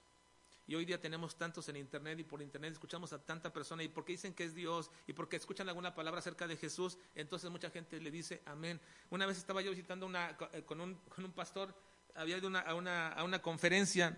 [0.68, 3.88] Y hoy día tenemos tantos en internet y por internet escuchamos a tanta persona y
[3.88, 7.70] porque dicen que es Dios y porque escuchan alguna palabra acerca de Jesús, entonces mucha
[7.70, 8.78] gente le dice amén.
[9.08, 11.74] Una vez estaba yo visitando una, eh, con, un, con un pastor,
[12.14, 14.14] había ido a, una, a una conferencia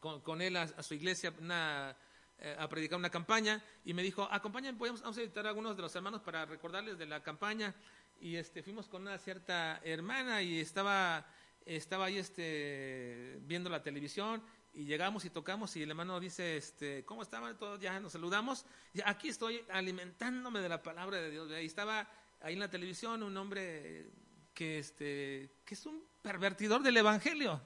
[0.00, 5.04] con, él a, su iglesia, eh, a predicar una campaña y me dijo, acompáñenme, vamos
[5.04, 7.72] a visitar a algunos de los hermanos para recordarles de la campaña.
[8.20, 11.24] Y este, fuimos con una cierta hermana y estaba,
[11.64, 14.42] estaba ahí este, viendo la televisión
[14.74, 17.80] y llegamos y tocamos y el hermano dice, este, ¿cómo estaban todos?
[17.80, 18.66] Ya nos saludamos.
[19.04, 21.48] Aquí estoy alimentándome de la palabra de Dios.
[21.50, 22.08] Y estaba
[22.40, 24.10] ahí en la televisión un hombre
[24.52, 27.60] que, este, que es un pervertidor del Evangelio.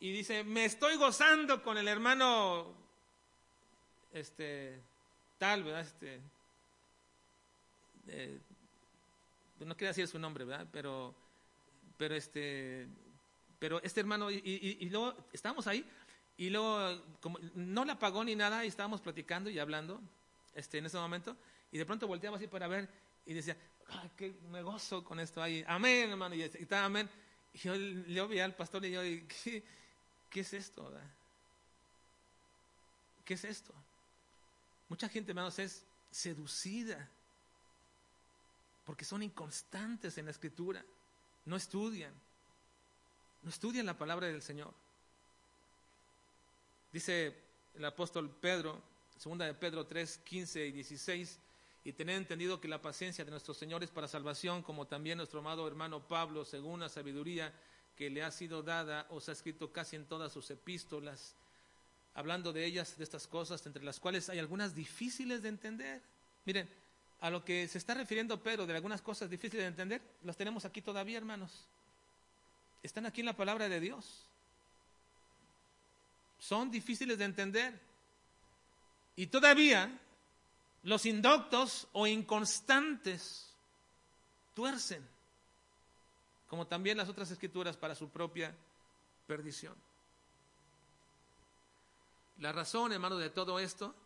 [0.00, 2.74] Y dice, me estoy gozando con el hermano
[4.12, 4.82] este,
[5.38, 5.82] tal, ¿verdad?
[5.82, 6.20] Este,
[8.08, 8.40] eh,
[9.60, 10.66] no quería decir su nombre, ¿verdad?
[10.72, 11.14] Pero,
[11.96, 12.88] pero este,
[13.58, 15.84] pero este hermano, y, luego estábamos ahí,
[16.36, 20.00] y luego, como no la pagó ni nada, y estábamos platicando y hablando,
[20.54, 21.36] este, en ese momento,
[21.72, 22.88] y de pronto volteaba así para ver,
[23.24, 23.56] y decía,
[23.88, 27.08] ay, qué me gozo con esto ahí, amén, hermano, y, estaba amén,
[27.54, 29.62] y yo le vi al pastor y yo, ¿qué,
[30.40, 30.92] es esto?
[33.24, 33.74] ¿Qué es esto?
[34.88, 37.08] Mucha gente, hermanos, es seducida
[38.86, 40.82] porque son inconstantes en la escritura,
[41.44, 42.14] no estudian,
[43.42, 44.72] no estudian la palabra del Señor.
[46.92, 47.34] Dice
[47.74, 48.80] el apóstol Pedro,
[49.18, 51.38] segunda de Pedro 3, 15 y 16,
[51.84, 55.40] y tener entendido que la paciencia de nuestro Señor es para salvación, como también nuestro
[55.40, 57.52] amado hermano Pablo, según la sabiduría
[57.96, 61.34] que le ha sido dada, os ha escrito casi en todas sus epístolas,
[62.14, 66.02] hablando de ellas, de estas cosas, entre las cuales hay algunas difíciles de entender.
[66.44, 66.68] Miren,
[67.20, 70.64] a lo que se está refiriendo Pedro de algunas cosas difíciles de entender, las tenemos
[70.64, 71.66] aquí todavía, hermanos.
[72.86, 74.22] Están aquí en la palabra de Dios.
[76.38, 77.80] Son difíciles de entender.
[79.16, 79.90] Y todavía
[80.84, 83.50] los indoctos o inconstantes
[84.54, 85.04] tuercen,
[86.48, 88.54] como también las otras escrituras, para su propia
[89.26, 89.74] perdición.
[92.38, 93.96] La razón, hermano, de todo esto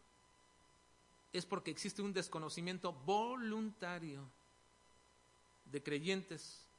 [1.34, 4.26] es porque existe un desconocimiento voluntario
[5.70, 6.69] de creyentes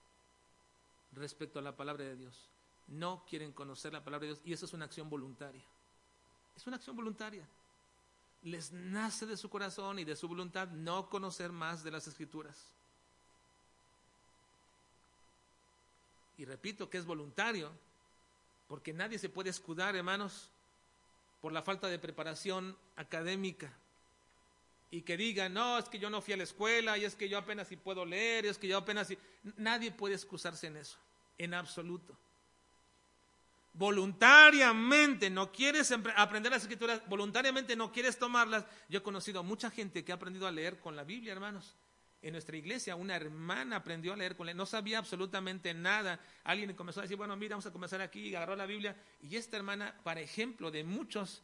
[1.14, 2.49] respecto a la palabra de Dios.
[2.88, 5.64] No quieren conocer la palabra de Dios y eso es una acción voluntaria.
[6.55, 7.47] Es una acción voluntaria.
[8.43, 12.57] Les nace de su corazón y de su voluntad no conocer más de las escrituras.
[16.38, 17.72] Y repito que es voluntario,
[18.68, 20.49] porque nadie se puede escudar, hermanos,
[21.39, 23.72] por la falta de preparación académica
[24.91, 27.30] y que digan, no, es que yo no fui a la escuela, y es que
[27.30, 29.18] yo apenas si puedo leer, y es que yo apenas si...
[29.57, 30.97] Nadie puede excusarse en eso,
[31.37, 32.17] en absoluto.
[33.73, 38.65] Voluntariamente no quieres aprender las escrituras, voluntariamente no quieres tomarlas.
[38.89, 41.75] Yo he conocido a mucha gente que ha aprendido a leer con la Biblia, hermanos.
[42.21, 46.19] En nuestra iglesia, una hermana aprendió a leer con la no sabía absolutamente nada.
[46.43, 48.95] Alguien comenzó a decir, bueno, mira, vamos a comenzar aquí, y agarró la Biblia.
[49.23, 51.41] Y esta hermana, para ejemplo de muchos,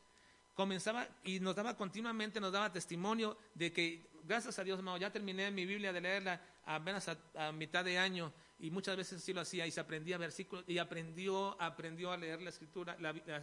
[0.54, 5.12] comenzaba y nos daba continuamente, nos daba testimonio de que, gracias a Dios, hermano, ya
[5.12, 9.42] terminé mi Biblia de leerla apenas a, mitad de año y muchas veces sí lo
[9.42, 12.98] hacía y se aprendía versículos y aprendió, aprendió a leer la escritura,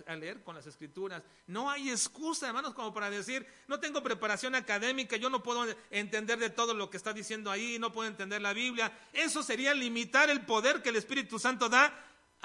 [0.07, 1.23] a leer con las escrituras.
[1.47, 6.39] No hay excusa, hermanos, como para decir, no tengo preparación académica, yo no puedo entender
[6.39, 8.93] de todo lo que está diciendo ahí, no puedo entender la Biblia.
[9.13, 11.93] Eso sería limitar el poder que el Espíritu Santo da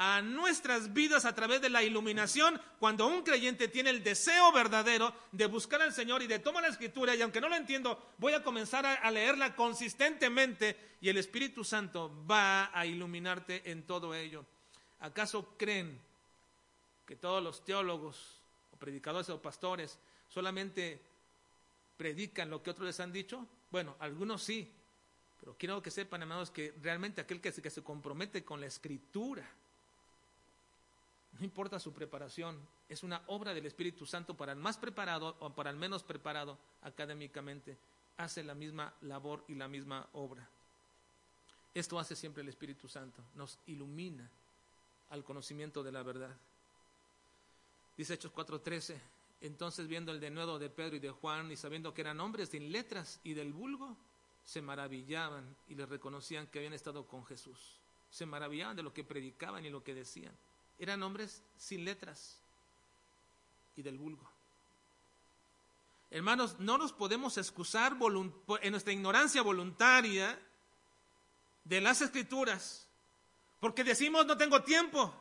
[0.02, 5.14] a nuestras vidas a través de la iluminación cuando un creyente tiene el deseo verdadero
[5.34, 8.32] de buscar al Señor y de tomar la escritura y aunque no lo entiendo, voy
[8.32, 14.46] a comenzar a, leerla consistentemente y el Espíritu Santo va a iluminarte en todo ello.
[15.02, 16.00] ¿Acaso creen
[17.06, 18.40] que todos los teólogos
[18.72, 21.02] o predicadores o pastores solamente
[21.98, 23.46] predican lo que otros les han dicho?
[23.70, 24.72] Bueno, algunos sí,
[25.42, 29.46] pero quiero que sepan, hermanos, que realmente aquel que se compromete con la escritura,
[31.40, 32.60] no importa su preparación,
[32.90, 36.58] es una obra del Espíritu Santo para el más preparado o para el menos preparado
[36.82, 37.78] académicamente.
[38.18, 40.46] Hace la misma labor y la misma obra.
[41.74, 44.30] Esto hace siempre el Espíritu Santo, nos ilumina
[45.12, 46.36] al conocimiento de la verdad.
[47.96, 49.00] Dice Hechos 4:13,
[49.40, 52.70] entonces viendo el denuedo de Pedro y de Juan y sabiendo que eran hombres sin
[52.70, 53.96] letras y del vulgo,
[54.44, 57.78] se maravillaban y les reconocían que habían estado con Jesús.
[58.12, 60.34] Se maravillaban de lo que predicaban y lo que decían.
[60.80, 62.40] Eran hombres sin letras
[63.76, 64.28] y del vulgo.
[66.10, 67.96] Hermanos, no nos podemos excusar
[68.62, 70.40] en nuestra ignorancia voluntaria
[71.66, 72.88] de las escrituras,
[73.60, 75.14] porque decimos no tengo tiempo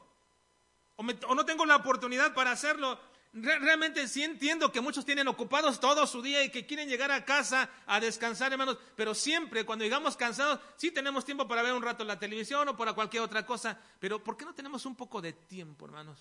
[0.97, 2.99] o, no tengo la oportunidad para hacerlo.
[3.33, 7.24] Realmente sí entiendo que muchos tienen ocupados todo su día y que quieren llegar a
[7.24, 11.83] casa a descansar, hermanos, pero siempre cuando llegamos cansados, sí tenemos tiempo para ver un
[11.83, 15.20] rato la televisión o para cualquier otra cosa, pero ¿por qué no tenemos un poco
[15.20, 16.18] de tiempo, hermanos?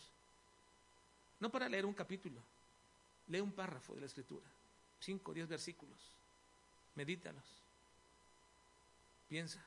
[1.39, 2.41] No para leer un capítulo,
[3.27, 4.45] lee un párrafo de la escritura,
[4.99, 5.97] cinco, diez versículos,
[6.95, 7.45] medítalos,
[9.29, 9.63] piensa.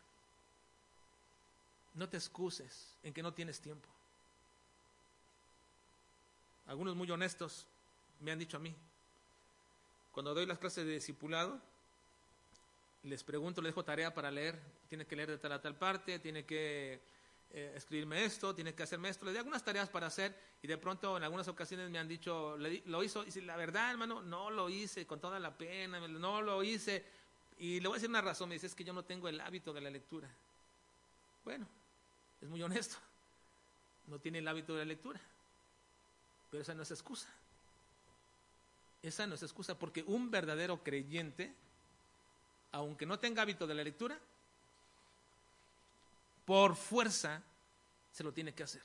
[1.94, 3.88] No te excuses en que no tienes tiempo.
[6.70, 7.66] Algunos muy honestos
[8.20, 8.72] me han dicho a mí,
[10.12, 11.60] cuando doy las clases de discipulado,
[13.02, 14.56] les pregunto, les dejo tarea para leer,
[14.88, 17.00] tiene que leer de tal a tal parte, tiene que
[17.50, 20.78] eh, escribirme esto, tiene que hacerme esto, les doy algunas tareas para hacer y de
[20.78, 24.70] pronto en algunas ocasiones me han dicho, lo hizo, y la verdad hermano, no lo
[24.70, 27.04] hice con toda la pena, no lo hice,
[27.58, 29.40] y le voy a decir una razón, me dice, es que yo no tengo el
[29.40, 30.28] hábito de la lectura.
[31.44, 31.66] Bueno,
[32.40, 32.94] es muy honesto,
[34.06, 35.20] no tiene el hábito de la lectura.
[36.50, 37.28] Pero esa no es excusa.
[39.02, 41.54] Esa no es excusa porque un verdadero creyente,
[42.72, 44.18] aunque no tenga hábito de la lectura,
[46.44, 47.42] por fuerza
[48.12, 48.82] se lo tiene que hacer.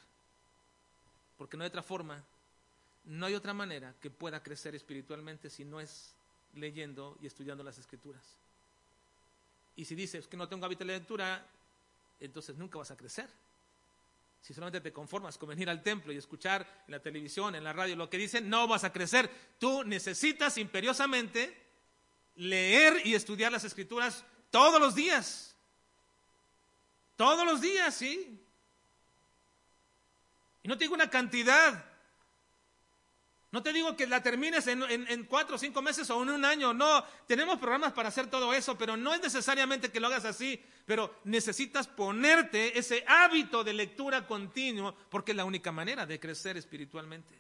[1.38, 2.24] Porque no hay otra forma,
[3.05, 6.13] no hay otra manera que pueda crecer espiritualmente si no es
[6.55, 8.24] leyendo y estudiando las escrituras.
[9.76, 11.45] Y si dices que no tengo hábito de lectura,
[12.20, 13.30] entonces nunca vas a crecer.
[14.46, 17.74] Si solamente te conformas con venir al templo y escuchar en la televisión, en la
[17.74, 19.28] radio lo que dicen, no vas a crecer.
[19.58, 21.66] Tú necesitas imperiosamente
[22.36, 25.56] leer y estudiar las escrituras todos los días.
[27.16, 28.39] Todos los días, sí.
[30.62, 31.84] Y no te digo una cantidad,
[33.56, 36.74] no te digo que la termines en, cuatro o cinco meses o en un año,
[36.74, 40.62] no, tenemos programas para hacer todo eso, pero no es necesariamente que lo hagas así,
[40.86, 46.58] pero necesitas ponerte ese hábito de lectura continuo porque es la única manera de crecer
[46.58, 47.34] espiritualmente.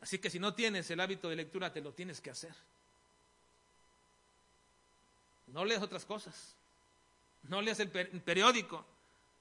[0.00, 2.52] Así que si no tienes el hábito de lectura, te lo tienes que hacer.
[5.46, 6.56] No leas otras cosas,
[7.44, 8.84] no leas el periódico,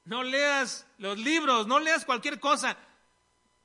[0.06, 2.78] no leas los libros, no leas cualquier cosa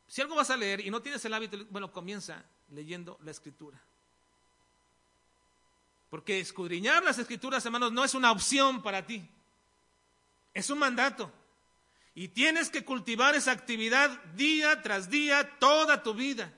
[0.07, 3.81] si algo vas a leer y no tienes el hábito, bueno, comienza leyendo la escritura.
[6.11, 9.29] Porque escudriñar las escrituras, hermanos, no es una opción para ti.
[10.55, 11.33] Es un mandato.
[12.15, 16.53] Y tienes que cultivar esa actividad día tras día, toda tu vida.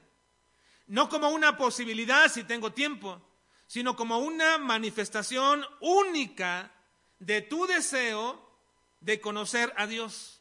[0.87, 3.21] No como una posibilidad si tengo tiempo,
[3.67, 6.73] sino como una manifestación única
[7.19, 8.49] de tu deseo
[9.01, 10.38] de conocer a Dios.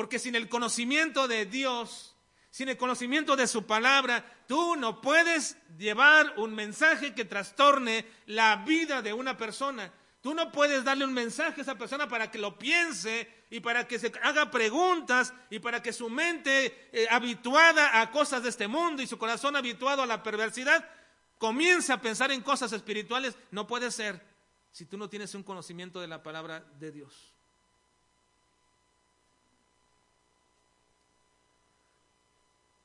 [0.00, 2.16] Porque sin el conocimiento de Dios,
[2.48, 8.56] sin el conocimiento de su palabra, tú no puedes llevar un mensaje que trastorne la
[8.64, 9.92] vida de una persona.
[10.22, 13.86] Tú no puedes darle un mensaje a esa persona para que lo piense y para
[13.86, 18.68] que se haga preguntas y para que su mente eh, habituada a cosas de este
[18.68, 20.88] mundo y su corazón habituado a la perversidad
[21.36, 23.36] comience a pensar en cosas espirituales.
[23.50, 24.26] No puede ser
[24.70, 27.34] si tú no tienes un conocimiento de la palabra de Dios.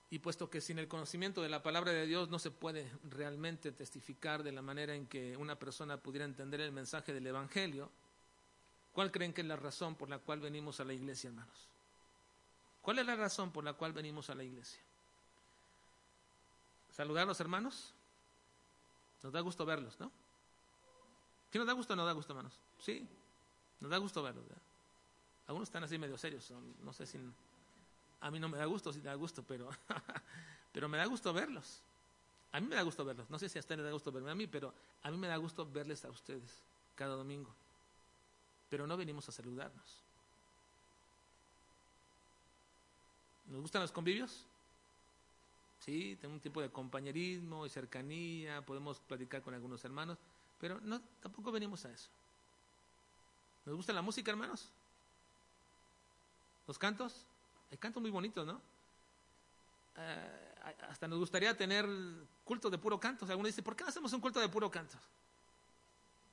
[0.09, 3.71] Y puesto que sin el conocimiento de la palabra de Dios no se puede realmente
[3.71, 7.89] testificar de la manera en que una persona pudiera entender el mensaje del Evangelio,
[8.93, 11.67] ¿cuál creen que es la razón por la cual venimos a la iglesia, hermanos?
[12.81, 14.79] ¿Cuál es la razón por la cual venimos a la iglesia?
[16.91, 17.91] ¿Saludar a los hermanos?
[19.23, 20.11] Nos da gusto verlos, ¿no?
[21.51, 22.53] ¿Quién nos da gusto o no da gusto, hermanos?
[22.79, 23.07] Sí,
[23.79, 24.45] nos da gusto verlos.
[25.47, 26.51] Algunos están así medio serios,
[26.83, 27.17] no sé si
[28.21, 29.69] a mí no me da gusto, sí me da gusto, pero,
[30.73, 31.81] pero me da gusto verlos.
[32.51, 33.29] A mí me da gusto verlos.
[33.29, 35.27] No sé si a ustedes les da gusto verme a mí, pero a mí me
[35.27, 36.63] da gusto verles a ustedes
[36.95, 37.53] cada domingo.
[38.69, 40.03] Pero no venimos a saludarnos.
[43.47, 44.45] ¿Nos gustan los convivios?
[45.79, 50.17] Sí, tenemos un tipo de compañerismo y cercanía, podemos platicar con algunos hermanos,
[50.59, 52.09] pero no, tampoco venimos a eso.
[53.65, 54.69] ¿Nos gusta la música, hermanos?
[56.67, 57.25] ¿Los cantos?
[57.71, 58.61] Hay cantos muy bonitos, ¿no?
[59.97, 60.55] Eh,
[60.89, 61.87] hasta nos gustaría tener
[62.43, 63.25] culto de puro canto.
[63.25, 64.97] O sea, uno dice, ¿por qué no hacemos un culto de puro canto?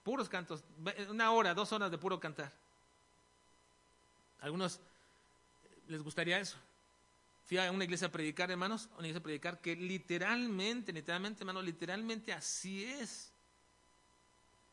[0.03, 0.65] puros cantos,
[1.09, 2.53] una hora, dos horas de puro cantar.
[4.41, 4.81] Algunos
[5.89, 6.57] les gustaría eso.
[7.47, 11.65] Fui a una iglesia a predicar, hermanos, una iglesia a predicar que literalmente, literalmente, hermanos,
[11.65, 13.32] literalmente así es.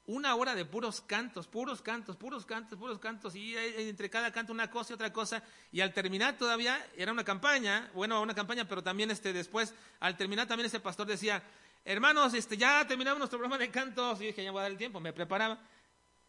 [0.10, 4.52] Una hora de puros cantos, puros cantos, puros cantos, puros cantos, y entre cada canto
[4.52, 8.68] una cosa y otra cosa, y al terminar todavía era una campaña, bueno, una campaña,
[8.68, 11.44] pero también este después, al terminar también ese pastor decía,
[11.86, 14.80] hermanos, este, ya terminamos nuestro programa de cantos, y dije, ya voy a dar el
[14.80, 15.60] tiempo, me preparaba.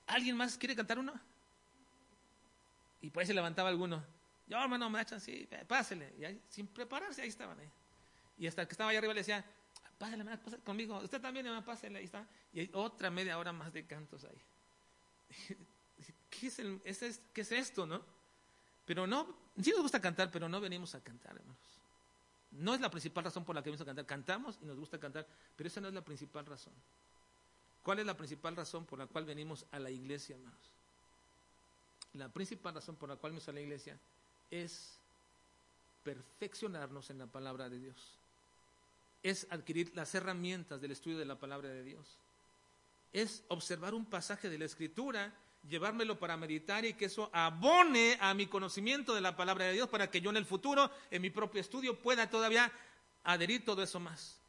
[0.08, 1.18] ¿Alguien más quiere cantar uno?
[3.00, 4.04] Y por ahí se levantaba alguno.
[4.46, 6.12] Yo, hermano, me echan, sí, pásele.
[6.18, 7.58] Y ahí, sin prepararse, ahí estaban.
[7.58, 7.70] ahí.
[8.36, 9.42] Y hasta que estaba ahí arriba le decía,
[10.00, 10.98] pásale, pásale conmigo.
[10.98, 12.26] Usted también, hermano, pásale, ahí está.
[12.54, 14.40] Y hay otra media hora más de cantos ahí.
[16.30, 18.02] ¿Qué es, ¿Qué es esto, no?
[18.86, 21.58] Pero no, sí nos gusta cantar, pero no venimos a cantar, hermanos.
[22.52, 24.06] No es la principal razón por la que venimos a cantar.
[24.06, 26.72] Cantamos y nos gusta cantar, pero esa no es la principal razón.
[27.82, 30.72] ¿Cuál es la principal razón por la cual venimos a la iglesia, hermanos?
[32.14, 33.98] La principal razón por la cual venimos a la iglesia
[34.50, 34.98] es
[36.02, 38.19] perfeccionarnos en la palabra de Dios.
[39.22, 42.18] Es adquirir las herramientas del estudio de la palabra de Dios.
[43.12, 45.34] Es observar un pasaje de la escritura,
[45.68, 49.88] llevármelo para meditar y que eso abone a mi conocimiento de la palabra de Dios
[49.88, 52.72] para que yo en el futuro, en mi propio estudio, pueda todavía
[53.24, 54.40] adherir todo eso más.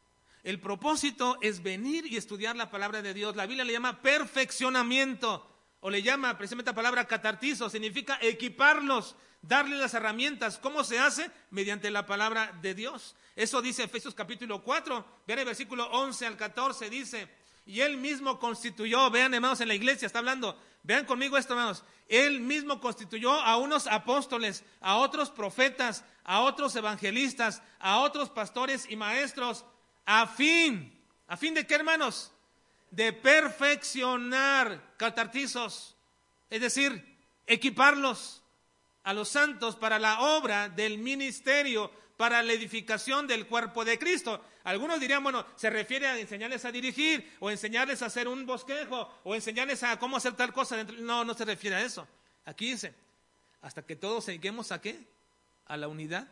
[0.43, 3.35] El propósito es venir y estudiar la palabra de Dios.
[3.35, 5.47] La Biblia le llama perfeccionamiento
[5.81, 10.57] o le llama precisamente la palabra catartizo, significa equiparlos, darle las herramientas.
[10.57, 11.29] ¿Cómo se hace?
[11.49, 13.15] Mediante la palabra de Dios.
[13.35, 17.27] Eso dice Efesios capítulo 4, vean el versículo 11 al 14, dice,
[17.65, 21.83] y él mismo constituyó, vean hermanos en la iglesia, está hablando, vean conmigo esto hermanos,
[22.07, 28.85] él mismo constituyó a unos apóstoles, a otros profetas, a otros evangelistas, a otros pastores
[28.89, 29.65] y maestros,
[30.05, 32.31] a fin, a fin de qué hermanos?
[32.89, 35.95] De perfeccionar catartizos,
[36.49, 37.17] es decir,
[37.47, 38.41] equiparlos
[39.03, 44.43] a los santos para la obra del ministerio, para la edificación del cuerpo de Cristo.
[44.63, 49.11] Algunos dirían, bueno, se refiere a enseñarles a dirigir, o enseñarles a hacer un bosquejo,
[49.23, 50.83] o enseñarles a cómo hacer tal cosa.
[50.83, 52.07] No, no se refiere a eso.
[52.45, 52.93] Aquí dice,
[53.61, 54.99] hasta que todos lleguemos a qué?
[55.65, 56.27] A la unidad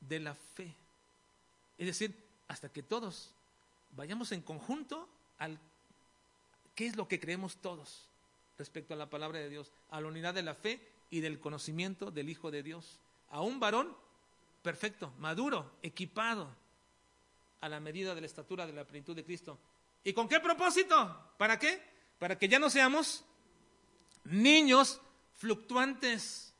[0.00, 0.74] de la fe.
[1.76, 2.14] Es decir,
[2.48, 3.30] hasta que todos
[3.96, 5.58] vayamos en conjunto al
[6.74, 8.06] qué es lo que creemos todos
[8.58, 10.80] respecto a la palabra de Dios, a la unidad de la fe
[11.10, 13.00] y del conocimiento del Hijo de Dios.
[13.30, 13.96] A un varón
[14.62, 16.48] perfecto, maduro, equipado,
[17.60, 19.58] a la medida de la estatura de la plenitud de Cristo.
[20.02, 21.34] ¿Y con qué propósito?
[21.36, 21.82] ¿Para qué?
[22.18, 23.24] Para que ya no seamos
[24.24, 25.00] niños
[25.34, 26.54] fluctuantes,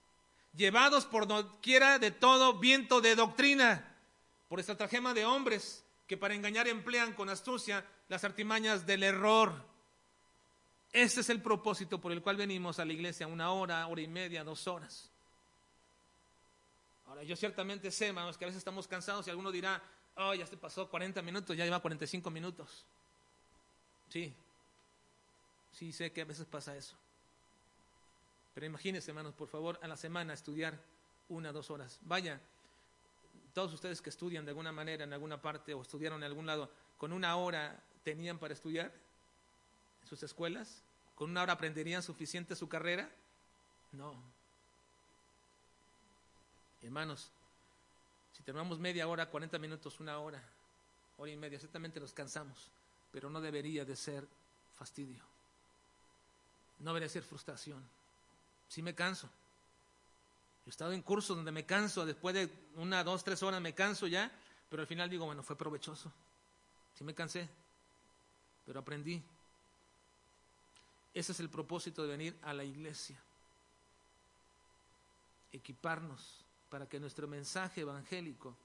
[0.54, 3.96] llevados por doquiera de todo viento de doctrina,
[4.48, 9.69] por estratagema de hombres que para engañar emplean con astucia las artimañas del error.
[10.92, 14.08] Ese es el propósito por el cual venimos a la iglesia, una hora, hora y
[14.08, 15.08] media, dos horas.
[17.06, 19.82] Ahora, yo ciertamente sé, hermanos, que a veces estamos cansados y alguno dirá,
[20.16, 22.84] oh, ya se pasó 40 minutos, ya lleva 45 minutos.
[24.08, 24.32] Sí,
[25.72, 26.96] sí sé que a veces pasa eso.
[28.54, 30.78] Pero imagínense, hermanos, por favor, a la semana estudiar
[31.28, 32.00] una, dos horas.
[32.02, 32.40] Vaya,
[33.54, 36.70] todos ustedes que estudian de alguna manera en alguna parte o estudiaron en algún lado,
[36.98, 38.92] con una hora tenían para estudiar
[40.10, 40.82] sus escuelas,
[41.14, 43.08] con una hora aprenderían suficiente su carrera.
[43.92, 44.14] No,
[46.82, 47.30] Hermanos,
[48.32, 50.42] si tenemos media hora, 40 minutos, una hora,
[51.18, 52.68] hora y media, ciertamente nos cansamos,
[53.12, 54.26] pero no debería de ser
[54.78, 55.22] fastidio.
[56.78, 57.86] No debería ser frustración.
[58.68, 59.26] Si me canso.
[59.26, 63.74] Yo he estado en cursos donde me canso, después de una, dos, tres horas me
[63.74, 64.30] canso ya,
[64.70, 66.10] pero al final digo, bueno, fue provechoso.
[66.96, 67.48] Sí me cansé,
[68.64, 69.22] pero aprendí.
[71.12, 73.18] Ese es el propósito de venir a la iglesia.
[75.52, 78.56] Equiparnos para que nuestro mensaje evangélico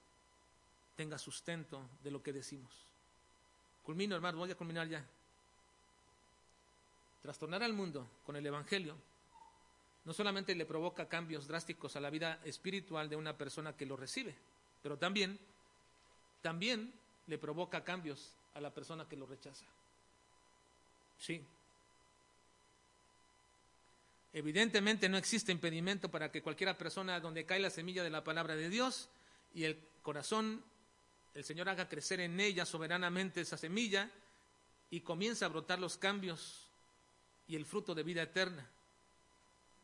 [0.96, 2.72] tenga sustento de lo que decimos.
[3.84, 5.04] Culmino, hermano, voy a culminar ya.
[7.22, 8.96] Trastornar al mundo con el Evangelio
[10.04, 13.96] no solamente le provoca cambios drásticos a la vida espiritual de una persona que lo
[13.96, 14.36] recibe,
[14.82, 15.38] pero también,
[16.42, 16.92] también
[17.26, 19.66] le provoca cambios a la persona que lo rechaza.
[21.18, 21.44] Sí,
[24.32, 28.54] Evidentemente no existe impedimento para que cualquiera persona donde cae la semilla de la palabra
[28.56, 29.08] de Dios
[29.54, 30.62] y el corazón,
[31.34, 34.10] el Señor haga crecer en ella soberanamente esa semilla
[34.90, 36.68] y comienza a brotar los cambios
[37.48, 38.68] y el fruto de vida eterna.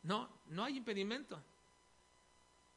[0.03, 1.41] No, no hay impedimento.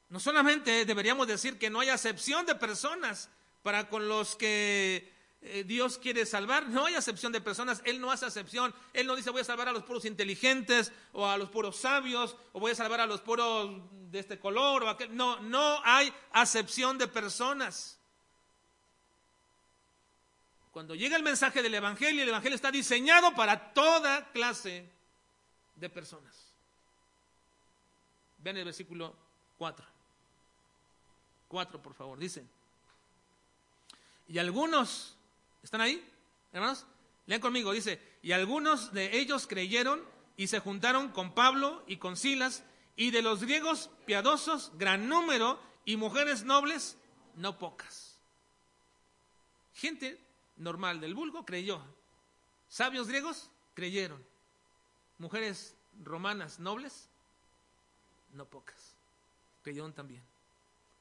[0.09, 3.29] No solamente deberíamos decir que no hay acepción de personas
[3.63, 5.13] para con los que
[5.47, 9.15] eh, Dios quiere salvar, no hay acepción de personas, Él no hace acepción, Él no
[9.15, 12.73] dice voy a salvar a los puros inteligentes o a los puros sabios o voy
[12.73, 13.81] a salvar a los puros
[14.11, 17.99] de este color o aquel, no, no hay acepción de personas.
[20.73, 24.87] Cuando llega el mensaje del Evangelio, el Evangelio está diseñado para toda clase
[25.77, 26.35] de personas.
[28.39, 29.15] Vean el versículo
[29.59, 29.87] 4.
[31.49, 32.45] 4, por favor, dice.
[34.29, 35.16] Y algunos,
[35.67, 36.01] ¿están ahí,
[36.53, 36.87] hermanos?
[37.27, 40.01] Lean conmigo, dice, y algunos de ellos creyeron
[40.37, 42.63] y se juntaron con Pablo y con Silas,
[42.95, 46.97] y de los griegos piadosos, gran número, y mujeres nobles,
[47.35, 48.17] no pocas.
[49.75, 50.21] Gente
[50.57, 51.83] normal del vulgo creyó.
[52.69, 54.25] Sabios griegos creyeron.
[55.19, 57.09] Mujeres romanas nobles,
[58.35, 58.95] no pocas.
[59.65, 60.23] Creyeron también.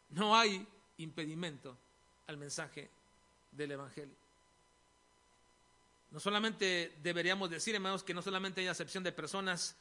[0.09, 1.78] No hay impedimento
[2.26, 2.89] al mensaje
[3.51, 4.24] del Evangelio.
[6.16, 9.76] No solamente deberíamos decir, hermanos, que no solamente hay acepción de personas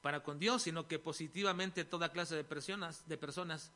[0.00, 3.72] para con Dios, sino que positivamente toda clase de personas, de personas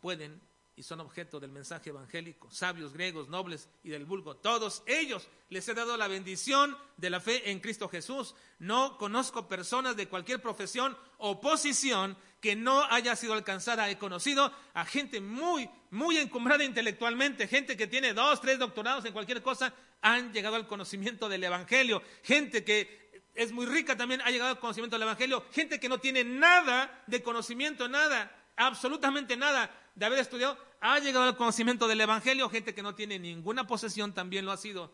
[0.00, 0.40] pueden
[0.76, 4.36] y son objeto del mensaje evangélico, sabios, griegos, nobles y del vulgo.
[4.36, 8.36] Todos ellos les he dado la bendición de la fe en Cristo Jesús.
[8.60, 13.90] No conozco personas de cualquier profesión o posición que no haya sido alcanzada.
[13.90, 19.12] He conocido a gente muy, muy encumbrada intelectualmente, gente que tiene dos, tres doctorados en
[19.12, 22.02] cualquier cosa, han llegado al conocimiento del Evangelio.
[22.22, 25.44] Gente que es muy rica también ha llegado al conocimiento del Evangelio.
[25.52, 31.24] Gente que no tiene nada de conocimiento, nada, absolutamente nada de haber estudiado, ha llegado
[31.26, 34.92] al conocimiento del Evangelio, gente que no tiene ninguna posesión también lo ha sido,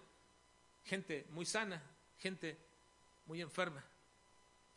[0.84, 1.82] gente muy sana,
[2.18, 2.56] gente
[3.26, 3.84] muy enferma,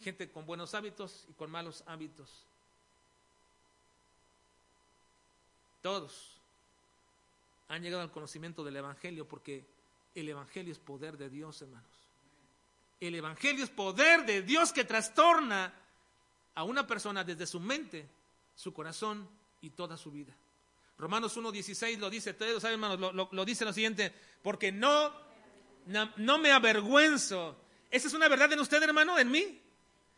[0.02, 2.46] gente con buenos hábitos y con malos hábitos.
[5.82, 6.34] Todos
[7.70, 9.66] han llegado al conocimiento del Evangelio porque
[10.20, 11.90] el Evangelio es poder de Dios, hermanos.
[13.00, 15.72] El Evangelio es poder de Dios que trastorna
[16.56, 18.10] a una persona desde su mente,
[18.56, 19.30] su corazón
[19.62, 20.36] y toda su vida.
[20.98, 24.12] Romanos 1.16 lo dice, ustedes lo saben, hermanos, lo, lo, dice lo siguiente,
[24.42, 25.14] porque no,
[25.86, 27.56] no, no me avergüenzo.
[27.92, 29.62] ¿Esa es una verdad en usted, hermano, en mí?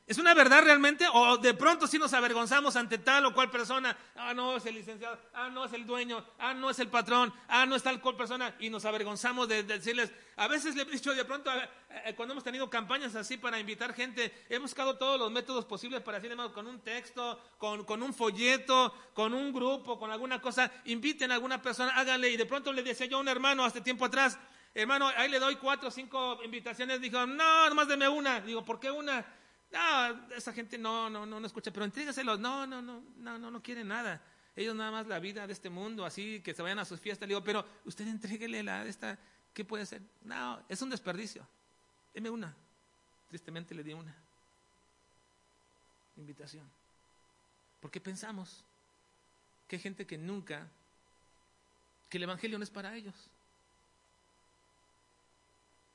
[0.09, 1.05] ¿Es una verdad realmente?
[1.13, 3.95] ¿O de pronto sí nos avergonzamos ante tal o cual persona?
[4.15, 5.19] Ah, no, es el licenciado.
[5.35, 6.25] Ah, no, es el dueño.
[6.39, 7.31] Ah, no, es el patrón.
[7.47, 8.55] Ah, no es tal cual persona.
[8.57, 10.11] Y nos avergonzamos de, decirles.
[10.37, 13.93] A veces le he dicho de pronto, eh, cuando hemos tenido campañas así para invitar
[13.93, 18.11] gente, hemos buscado todos los métodos posibles para decir, con un texto, con, con un
[18.11, 20.71] folleto, con un grupo, con alguna cosa.
[20.85, 22.31] Inviten a alguna persona, háganle.
[22.31, 24.39] Y de pronto le decía yo a un hermano hace tiempo atrás,
[24.73, 26.99] hermano, ahí le doy cuatro o cinco invitaciones.
[26.99, 28.41] Dijo, no, nomás deme una.
[28.41, 29.23] Digo, ¿por qué una?
[29.71, 32.39] No, esa gente no, no, no, no escucha, pero entrégaselos.
[32.39, 34.21] No, no, no, no, no, no quiere nada.
[34.55, 37.27] Ellos nada más la vida de este mundo, así que se vayan a sus fiestas.
[37.27, 39.17] Le digo, pero usted entréguele la esta,
[39.53, 40.01] ¿qué puede ser?
[40.23, 41.47] No, es un desperdicio.
[42.13, 42.55] Deme una.
[43.29, 44.15] Tristemente le di una
[46.17, 46.67] invitación.
[47.79, 48.63] Porque pensamos
[49.67, 50.67] que hay gente que nunca,
[52.09, 53.15] que el Evangelio no es para ellos.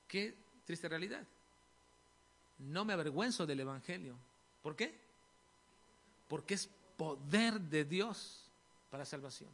[0.06, 0.32] Qué
[0.64, 1.26] triste realidad
[2.58, 4.16] no me avergüenzo del Evangelio.
[4.62, 4.98] ¿Por qué?
[6.28, 8.44] Porque es poder de Dios
[8.90, 9.50] para salvación.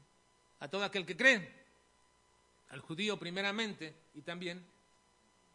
[0.61, 1.61] A todo aquel que cree,
[2.70, 4.64] al judío primeramente y también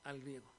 [0.04, 0.52] al griego.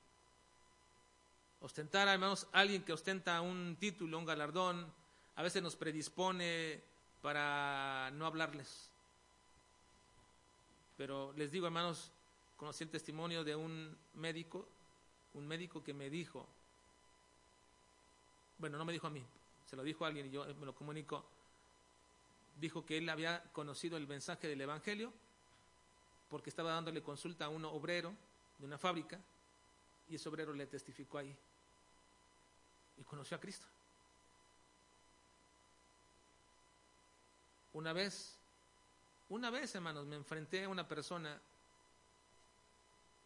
[1.61, 4.93] Ostentar, hermanos, alguien que ostenta un título, un galardón,
[5.35, 6.81] a veces nos predispone
[7.23, 8.91] para no hablarles.
[10.97, 12.11] Pero les digo, hermanos,
[12.57, 14.69] conocí el testimonio de un médico,
[15.35, 16.47] un médico que me dijo,
[18.59, 19.25] bueno, no me dijo a mí,
[19.69, 21.25] se lo dijo a alguien y yo me lo comunico,
[22.59, 25.13] dijo que él había conocido el mensaje del Evangelio
[26.31, 28.15] porque estaba dándole consulta a un obrero
[28.59, 29.21] de una fábrica
[30.09, 31.37] y ese obrero le testificó ahí
[32.97, 33.67] y conoció a Cristo.
[37.75, 38.39] Una vez,
[39.29, 41.39] una vez, hermanos, me enfrenté a una persona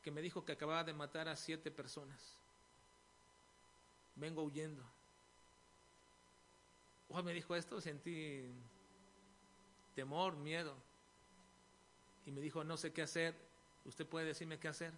[0.02, 2.18] que me dijo que acababa de matar a siete personas.
[4.16, 4.82] Vengo huyendo
[7.24, 8.48] me dijo esto, sentí
[9.94, 10.74] temor, miedo.
[12.24, 13.34] Y me dijo, no sé qué hacer,
[13.84, 14.92] usted puede decirme qué hacer.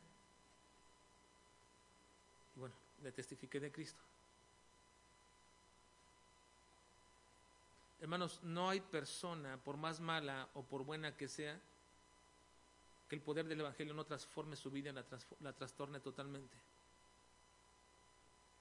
[2.54, 4.00] Y bueno, le testifiqué de Cristo.
[8.00, 11.58] Hermanos, no hay persona, por más mala o por buena que sea,
[13.08, 15.04] que el poder del Evangelio no transforme su vida, la,
[15.40, 16.56] la trastorne totalmente.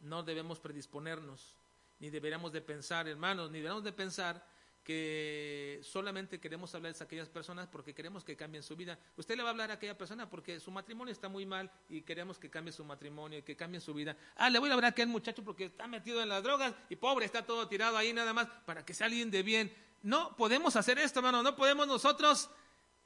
[0.01, 1.55] No debemos predisponernos
[2.01, 4.43] ni deberíamos de pensar, hermanos, ni deberíamos de pensar
[4.83, 8.97] que solamente queremos hablarles a aquellas personas porque queremos que cambien su vida.
[9.15, 12.01] Usted le va a hablar a aquella persona porque su matrimonio está muy mal y
[12.01, 14.17] queremos que cambie su matrimonio y que cambie su vida.
[14.35, 16.95] Ah, le voy a hablar a aquel muchacho porque está metido en las drogas y
[16.95, 19.71] pobre, está todo tirado ahí nada más para que sea alguien de bien.
[20.01, 22.49] No podemos hacer esto, hermano, no podemos nosotros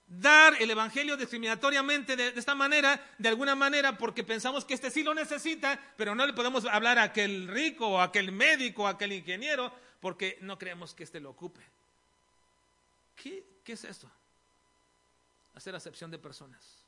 [0.07, 5.03] dar el Evangelio discriminatoriamente de, esta manera, de alguna manera, porque pensamos que este sí
[5.03, 8.87] lo necesita, pero no le podemos hablar a aquel rico o a aquel médico o
[8.87, 11.61] a aquel ingeniero, porque no creemos que este lo ocupe.
[13.15, 14.09] ¿Qué, qué es esto?
[15.55, 16.85] Hacer acepción de personas.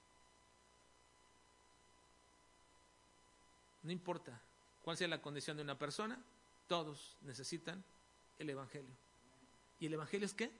[3.83, 4.39] No importa
[4.83, 6.19] cuál sea la condición de una persona,
[6.67, 7.83] todos necesitan
[8.37, 8.93] el Evangelio.
[9.79, 10.51] ¿Y el Evangelio es qué?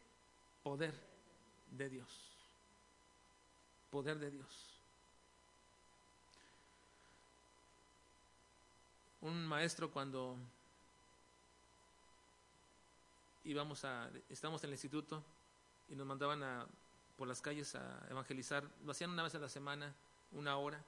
[0.64, 0.94] Poder
[1.72, 2.27] de Dios.
[3.98, 4.46] Poder de Dios.
[9.22, 10.38] Un maestro cuando
[13.44, 15.24] íbamos a, estamos en el instituto
[15.90, 16.68] y nos mandaban a,
[17.18, 19.92] por las calles a evangelizar, lo hacían una vez a la semana,
[20.32, 20.80] una hora,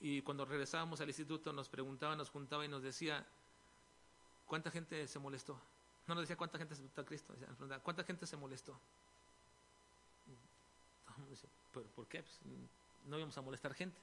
[0.00, 3.24] y cuando regresábamos al instituto nos preguntaban, nos juntaba y nos decía,
[4.48, 5.60] ¿cuánta gente se molestó?
[6.08, 8.76] No nos decía cuánta gente aceptó a Cristo, decía, ¿cuánta gente se molestó?
[11.76, 12.22] ¿Pero por qué?
[12.22, 12.38] Pues,
[13.04, 13.98] no íbamos a molestar gente.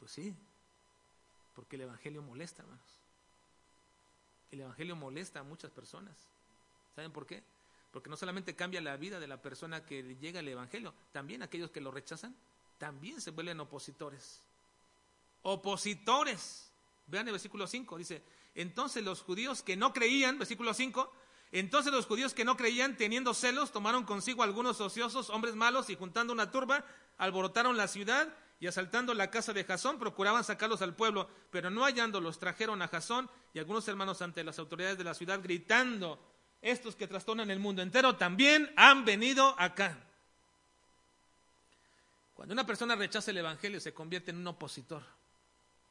[0.00, 0.34] Pues sí,
[1.54, 2.98] porque el Evangelio molesta, hermanos.
[4.50, 6.16] El Evangelio molesta a muchas personas.
[6.96, 7.44] ¿Saben por qué?
[7.92, 11.70] Porque no solamente cambia la vida de la persona que llega al Evangelio, también aquellos
[11.70, 12.34] que lo rechazan,
[12.78, 14.40] también se vuelven opositores.
[15.42, 16.68] Opositores.
[17.06, 18.24] Vean el versículo 5, dice,
[18.56, 21.12] entonces los judíos que no creían, versículo 5,
[21.52, 25.96] entonces los judíos que no creían, teniendo celos, tomaron consigo algunos ociosos, hombres malos, y
[25.96, 26.84] juntando una turba,
[27.18, 28.28] alborotaron la ciudad
[28.60, 32.88] y asaltando la casa de Jasón, procuraban sacarlos al pueblo, pero no hallándolos, trajeron a
[32.88, 36.20] Jasón y algunos hermanos ante las autoridades de la ciudad, gritando,
[36.62, 39.98] estos que trastornan el mundo entero también han venido acá.
[42.34, 45.02] Cuando una persona rechaza el Evangelio se convierte en un opositor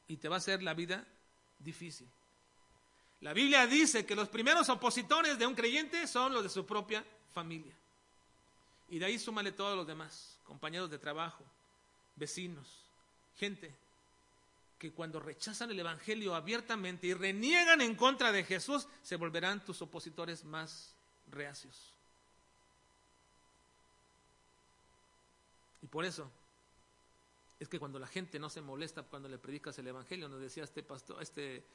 [0.08, 1.06] y te va a hacer la vida
[1.60, 2.08] difícil.
[3.22, 7.04] La Biblia dice que los primeros opositores de un creyente son los de su propia
[7.34, 7.74] familia.
[8.90, 11.44] Y de ahí súmale todos los demás, compañeros de trabajo,
[12.16, 12.68] vecinos,
[13.38, 13.76] gente
[14.80, 19.82] que cuando rechazan el Evangelio abiertamente y reniegan en contra de Jesús, se volverán tus
[19.82, 20.96] opositores más
[21.30, 21.94] reacios.
[25.82, 26.32] Y por eso
[27.60, 30.64] es que cuando la gente no se molesta cuando le predicas el Evangelio, nos decía
[30.64, 31.66] este pastor, este,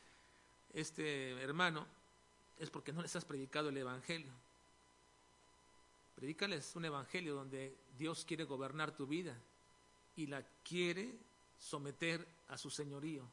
[0.74, 1.86] este hermano,
[2.58, 4.32] es porque no les has predicado el Evangelio.
[6.16, 9.36] Predícales un Evangelio donde Dios quiere gobernar tu vida
[10.16, 11.14] y la quiere
[11.58, 13.24] someter a su señorío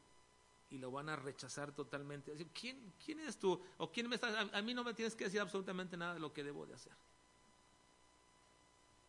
[0.70, 2.34] y lo van a rechazar totalmente.
[2.54, 3.62] ¿Quién, quién eres tú?
[3.78, 4.34] ¿O quién me estás?
[4.34, 6.76] A, a, mí no me tienes que decir absolutamente nada de lo que debo de
[6.76, 6.94] hacer.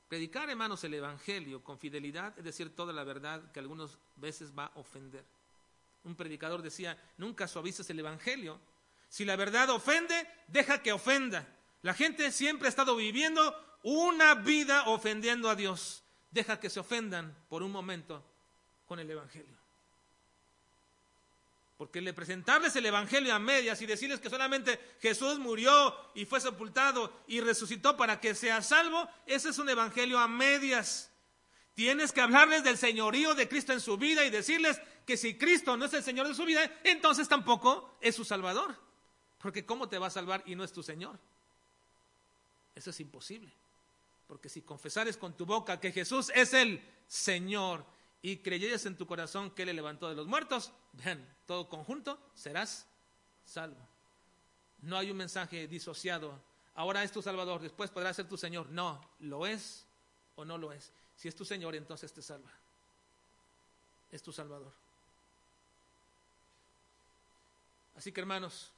[0.09, 4.67] Predicar, hermanos, el Evangelio con fidelidad es decir toda la verdad que algunas veces va
[4.67, 5.25] a ofender.
[6.05, 8.61] Un predicador decía, nunca suavices el Evangelio.
[9.09, 10.15] Si la verdad ofende,
[10.49, 11.47] deja que ofenda.
[11.83, 16.03] La gente siempre ha estado viviendo una vida ofendiendo a Dios.
[16.31, 18.25] Deja que se ofendan por un momento
[18.87, 19.63] con el Evangelio.
[21.77, 26.41] Porque le presentarles el Evangelio a medias y decirles que solamente Jesús murió y fue
[26.41, 31.12] sepultado y resucitó para que sea salvo, ese es un Evangelio a medias.
[31.75, 35.77] Tienes que hablarles del señorío de Cristo en su vida y decirles que si Cristo
[35.77, 38.77] no es el Señor de su vida, entonces tampoco es su Salvador.
[39.39, 41.19] Porque ¿cómo te va a salvar y no es tu Señor?
[42.75, 43.53] Eso es imposible.
[44.27, 47.85] Porque si confesares con tu boca que Jesús es el Señor
[48.23, 52.87] y creyeres en tu corazón que le levantó de los muertos, vean, todo conjunto, serás
[53.45, 53.77] salvo.
[54.83, 56.39] No hay un mensaje disociado.
[56.75, 58.71] Ahora es tu Salvador, después podrá ser tu Señor.
[58.71, 59.85] No, lo es
[60.37, 60.93] o no lo es.
[61.23, 62.51] Si es tu Señor, entonces te salva.
[64.11, 64.73] Es tu Salvador.
[67.97, 68.73] Así que hermanos,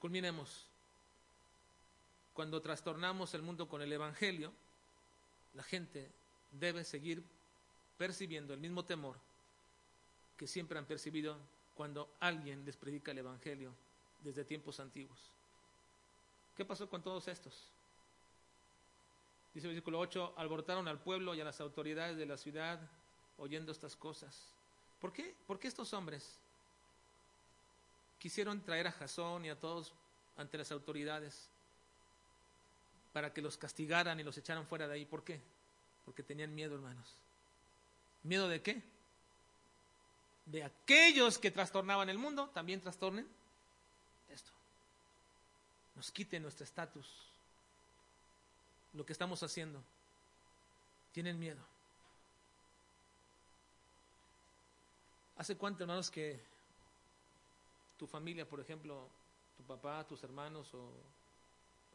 [0.00, 0.66] culminemos.
[2.34, 4.52] Cuando trastornamos el mundo con el Evangelio,
[5.54, 6.10] la gente
[6.50, 7.22] debe seguir
[7.96, 9.16] percibiendo el mismo temor
[10.36, 11.38] que siempre han percibido
[11.76, 13.72] cuando alguien les predica el Evangelio
[14.24, 15.20] desde tiempos antiguos.
[16.56, 17.70] ¿Qué pasó con todos estos?
[19.54, 22.80] Dice el versículo 8, alborotaron al pueblo y a las autoridades de la ciudad
[23.38, 24.46] oyendo estas cosas.
[25.00, 25.34] ¿Por qué?
[25.46, 26.38] ¿Por qué estos hombres
[28.18, 29.92] quisieron traer a Jasón y a todos
[30.36, 31.48] ante las autoridades
[33.12, 35.04] para que los castigaran y los echaran fuera de ahí?
[35.04, 35.40] ¿Por qué?
[36.04, 37.16] Porque tenían miedo, hermanos.
[38.22, 38.82] ¿Miedo de qué?
[40.46, 43.26] De aquellos que trastornaban el mundo, también trastornen
[44.28, 44.52] esto.
[45.96, 47.29] nos quite nuestro estatus,
[48.92, 49.82] lo que estamos haciendo.
[51.12, 51.60] Tienen miedo.
[55.36, 56.38] ¿Hace cuánto, hermanos, que
[57.98, 59.08] tu familia, por ejemplo,
[59.56, 60.90] tu papá, tus hermanos o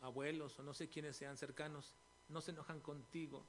[0.02, 1.94] abuelos o no sé quiénes sean cercanos,
[2.30, 3.44] no se enojan contigo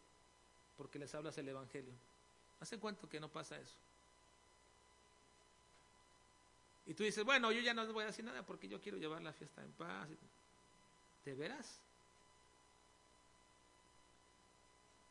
[0.76, 1.94] porque les hablas el Evangelio?
[2.60, 3.74] ¿Hace cuánto que no pasa eso?
[6.86, 8.98] Y tú dices, bueno, yo ya no les voy a decir nada porque yo quiero
[8.98, 10.08] llevar la fiesta en paz.
[11.24, 11.80] ¿De veras?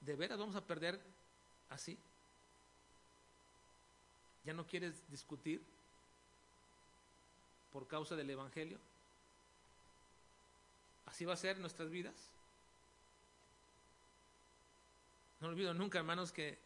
[0.05, 1.01] ¿De veras vamos a perder
[1.69, 1.97] así?
[4.43, 5.63] ¿Ya no quieres discutir
[7.73, 8.77] por causa del Evangelio?
[11.07, 12.13] ¿Así va a ser nuestras vidas?
[15.41, 16.59] No olvido nunca, hermanos, que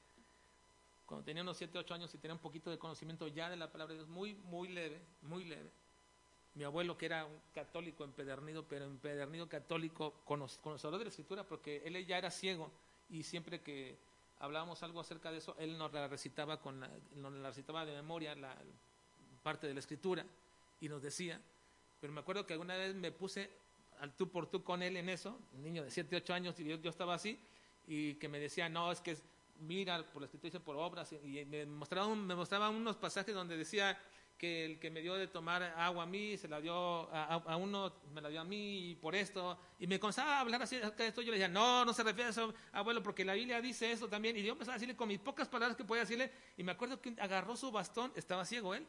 [1.05, 3.71] cuando tenía unos 7, 8 años y tenía un poquito de conocimiento ya de la
[3.71, 5.71] palabra de Dios, muy, muy leve, muy leve.
[6.55, 11.81] Mi abuelo, que era un católico empedernido, pero empedernido católico, conocedor de la escritura, porque
[11.85, 12.69] él ya era ciego
[13.09, 13.97] y siempre que
[14.39, 17.93] hablábamos algo acerca de eso, él nos la recitaba, con la, nos la recitaba de
[17.93, 18.55] memoria, la
[19.43, 20.25] parte de la escritura,
[20.79, 21.41] y nos decía,
[21.99, 23.49] pero me acuerdo que alguna vez me puse
[23.99, 26.63] al tú por tú con él en eso, un niño de 7, 8 años, y
[26.65, 27.37] yo, yo estaba así,
[27.87, 29.23] y que me decía, no, es que es
[29.59, 33.57] mira por la escritura dice por obras y me mostraba, me mostraba unos pasajes donde
[33.57, 33.97] decía
[34.39, 36.73] que el que me dio de tomar agua a mí se la dio
[37.13, 40.63] a, uno me la dio a mí y por esto y me comenzaba a hablar
[40.63, 43.33] así de esto yo le decía no no se refiere a eso abuelo porque la
[43.33, 46.01] Biblia dice eso también y yo empezaba a decirle con mis pocas palabras que podía
[46.01, 48.87] decirle y me acuerdo que agarró su bastón estaba ciego él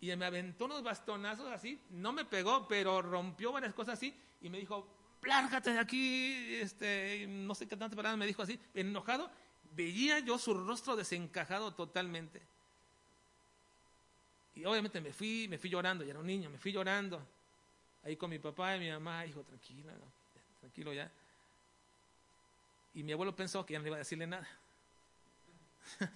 [0.00, 4.48] y me aventó unos bastonazos así no me pegó pero rompió varias cosas así y
[4.48, 4.88] me dijo
[5.22, 9.30] lárgate de aquí este no sé qué tantas palabras me dijo así enojado
[9.76, 12.42] veía yo su rostro desencajado totalmente.
[14.56, 17.22] Y obviamente me fui, me fui llorando, ya era un niño, me fui llorando.
[18.02, 19.92] Ahí con mi papá y mi mamá, dijo, tranquila,
[20.60, 21.10] tranquilo ya.
[22.94, 24.48] Y mi abuelo pensó que ya no iba a decirle nada.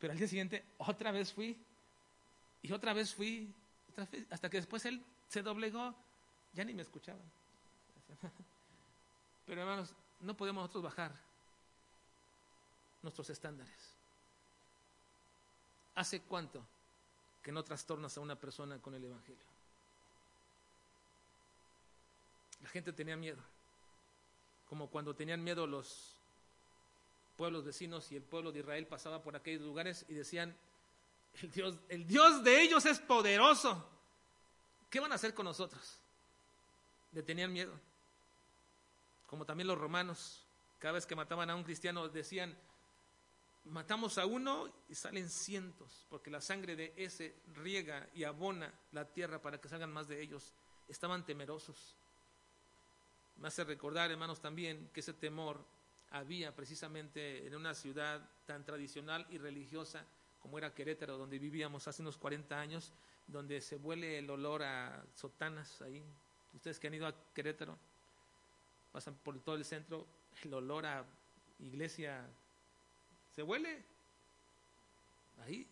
[0.00, 1.56] Pero al día siguiente otra vez fui.
[2.62, 3.48] Y otra vez fui.
[4.30, 5.94] hasta que después él se doblegó.
[6.54, 7.20] Ya ni me escuchaba.
[9.46, 11.12] Pero hermanos, no podemos nosotros bajar
[13.02, 13.94] nuestros estándares.
[15.94, 16.64] ¿Hace cuánto
[17.48, 19.42] que no trastornas a una persona con el Evangelio?
[22.62, 23.38] La gente tenía miedo,
[24.68, 26.12] como cuando tenían miedo los
[27.38, 30.54] pueblos vecinos y el pueblo de Israel pasaba por aquellos lugares y decían,
[31.40, 33.82] el Dios, el Dios de ellos es poderoso.
[34.90, 35.96] ¿Qué van a hacer con nosotros?
[37.12, 37.72] Le tenían miedo.
[39.26, 40.42] Como también los romanos,
[40.80, 42.54] cada vez que mataban a un cristiano decían,
[43.68, 49.04] matamos a uno y salen cientos, porque la sangre de ese riega y abona la
[49.04, 50.52] tierra para que salgan más de ellos.
[50.88, 51.94] Estaban temerosos.
[53.36, 55.64] Me hace recordar, hermanos, también que ese temor
[56.10, 60.04] había precisamente en una ciudad tan tradicional y religiosa
[60.40, 62.92] como era Querétaro, donde vivíamos hace unos 40 años,
[63.26, 66.02] donde se huele el olor a sotanas ahí.
[66.54, 67.76] Ustedes que han ido a Querétaro,
[68.92, 70.06] pasan por todo el centro,
[70.42, 71.04] el olor a
[71.58, 72.24] iglesia
[73.38, 73.84] se huele.
[75.46, 75.64] Ahí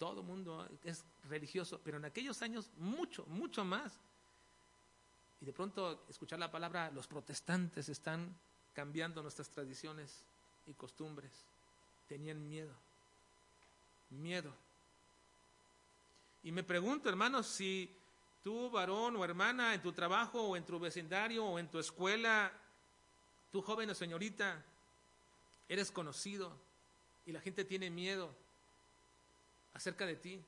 [0.00, 4.00] todo mundo es religioso, pero en aquellos años mucho, mucho más.
[5.40, 8.36] Y de pronto escuchar la palabra, los protestantes están
[8.74, 10.24] cambiando nuestras tradiciones
[10.66, 11.30] y costumbres.
[12.08, 12.74] Tenían miedo,
[14.10, 14.52] miedo.
[16.42, 17.96] Y me pregunto, hermanos, si
[18.42, 22.50] tú, varón o hermana, en tu trabajo o en tu vecindario o en tu escuela,
[23.52, 24.64] tú joven o señorita,
[25.68, 26.66] eres conocido,
[27.28, 28.34] y la gente tiene miedo
[29.74, 30.42] acerca de ti.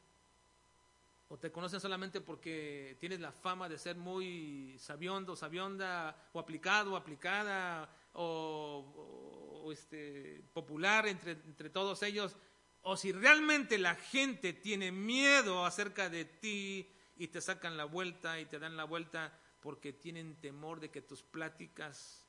[1.29, 6.95] O te conocen solamente porque tienes la fama de ser muy sabiondo, sabionda, o aplicado,
[6.95, 12.35] o aplicada, o, este, popular entre, entre todos ellos.
[12.81, 16.89] O si realmente la gente tiene miedo acerca de ti
[17.19, 21.03] y te sacan la vuelta y te dan la vuelta porque tienen temor de que
[21.03, 22.25] tus pláticas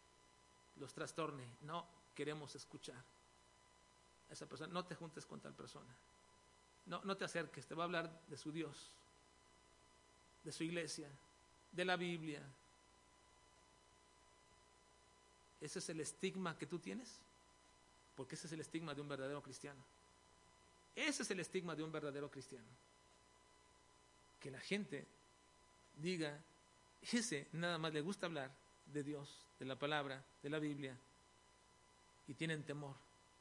[0.75, 1.55] los trastorne.
[1.61, 3.01] No queremos escuchar
[4.31, 5.93] esa persona, no te juntes con tal persona.
[6.85, 8.91] No, no te acerques, te va a hablar de su Dios,
[10.43, 11.09] de su iglesia,
[11.71, 12.41] de la Biblia.
[15.59, 17.19] ¿Ese es el estigma que tú tienes?
[18.15, 19.83] Porque ese es el estigma de un verdadero cristiano.
[20.95, 22.67] Ese es el estigma de un verdadero cristiano.
[24.39, 25.05] Que la gente
[25.97, 26.41] diga,
[27.01, 28.51] ese nada más le gusta hablar
[28.85, 30.97] de Dios, de la palabra, de la Biblia,
[32.27, 32.95] y tienen temor,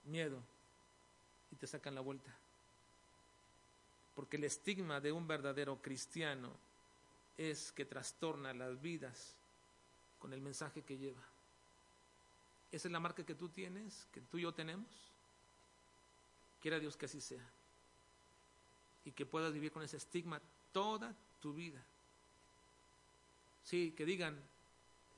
[0.04, 0.42] miedo
[1.50, 2.34] y te sacan la vuelta.
[4.14, 6.50] Porque el estigma de un verdadero cristiano
[7.36, 9.34] es que trastorna las vidas
[10.18, 11.22] con el mensaje que lleva.
[12.70, 14.86] Esa es la marca que tú tienes, que tú y yo tenemos.
[16.60, 17.44] Quiera Dios que así sea.
[19.04, 20.40] Y que puedas vivir con ese estigma
[20.72, 21.82] toda tu vida.
[23.64, 24.40] Sí, que digan,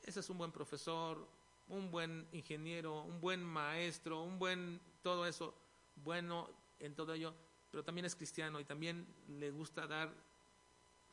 [0.04, 1.26] ese es un buen profesor,
[1.68, 5.54] un buen ingeniero, un buen maestro, un buen todo eso,
[5.96, 6.48] bueno
[6.80, 7.34] en todo ello,
[7.70, 10.12] pero también es cristiano y también le gusta dar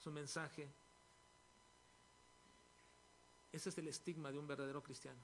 [0.04, 0.68] su mensaje.
[3.52, 5.20] Ese es el estigma de un verdadero cristiano,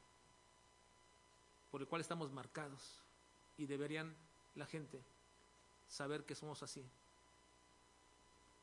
[1.71, 2.81] por el cual estamos marcados
[3.57, 4.15] y deberían
[4.55, 5.01] la gente
[5.89, 6.83] saber que somos así,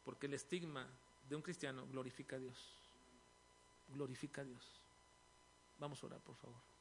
[0.05, 0.87] porque el estigma
[1.29, 2.57] de un cristiano glorifica a Dios,
[3.95, 4.65] glorifica a Dios.
[5.79, 6.72] Vamos a orar, por favor.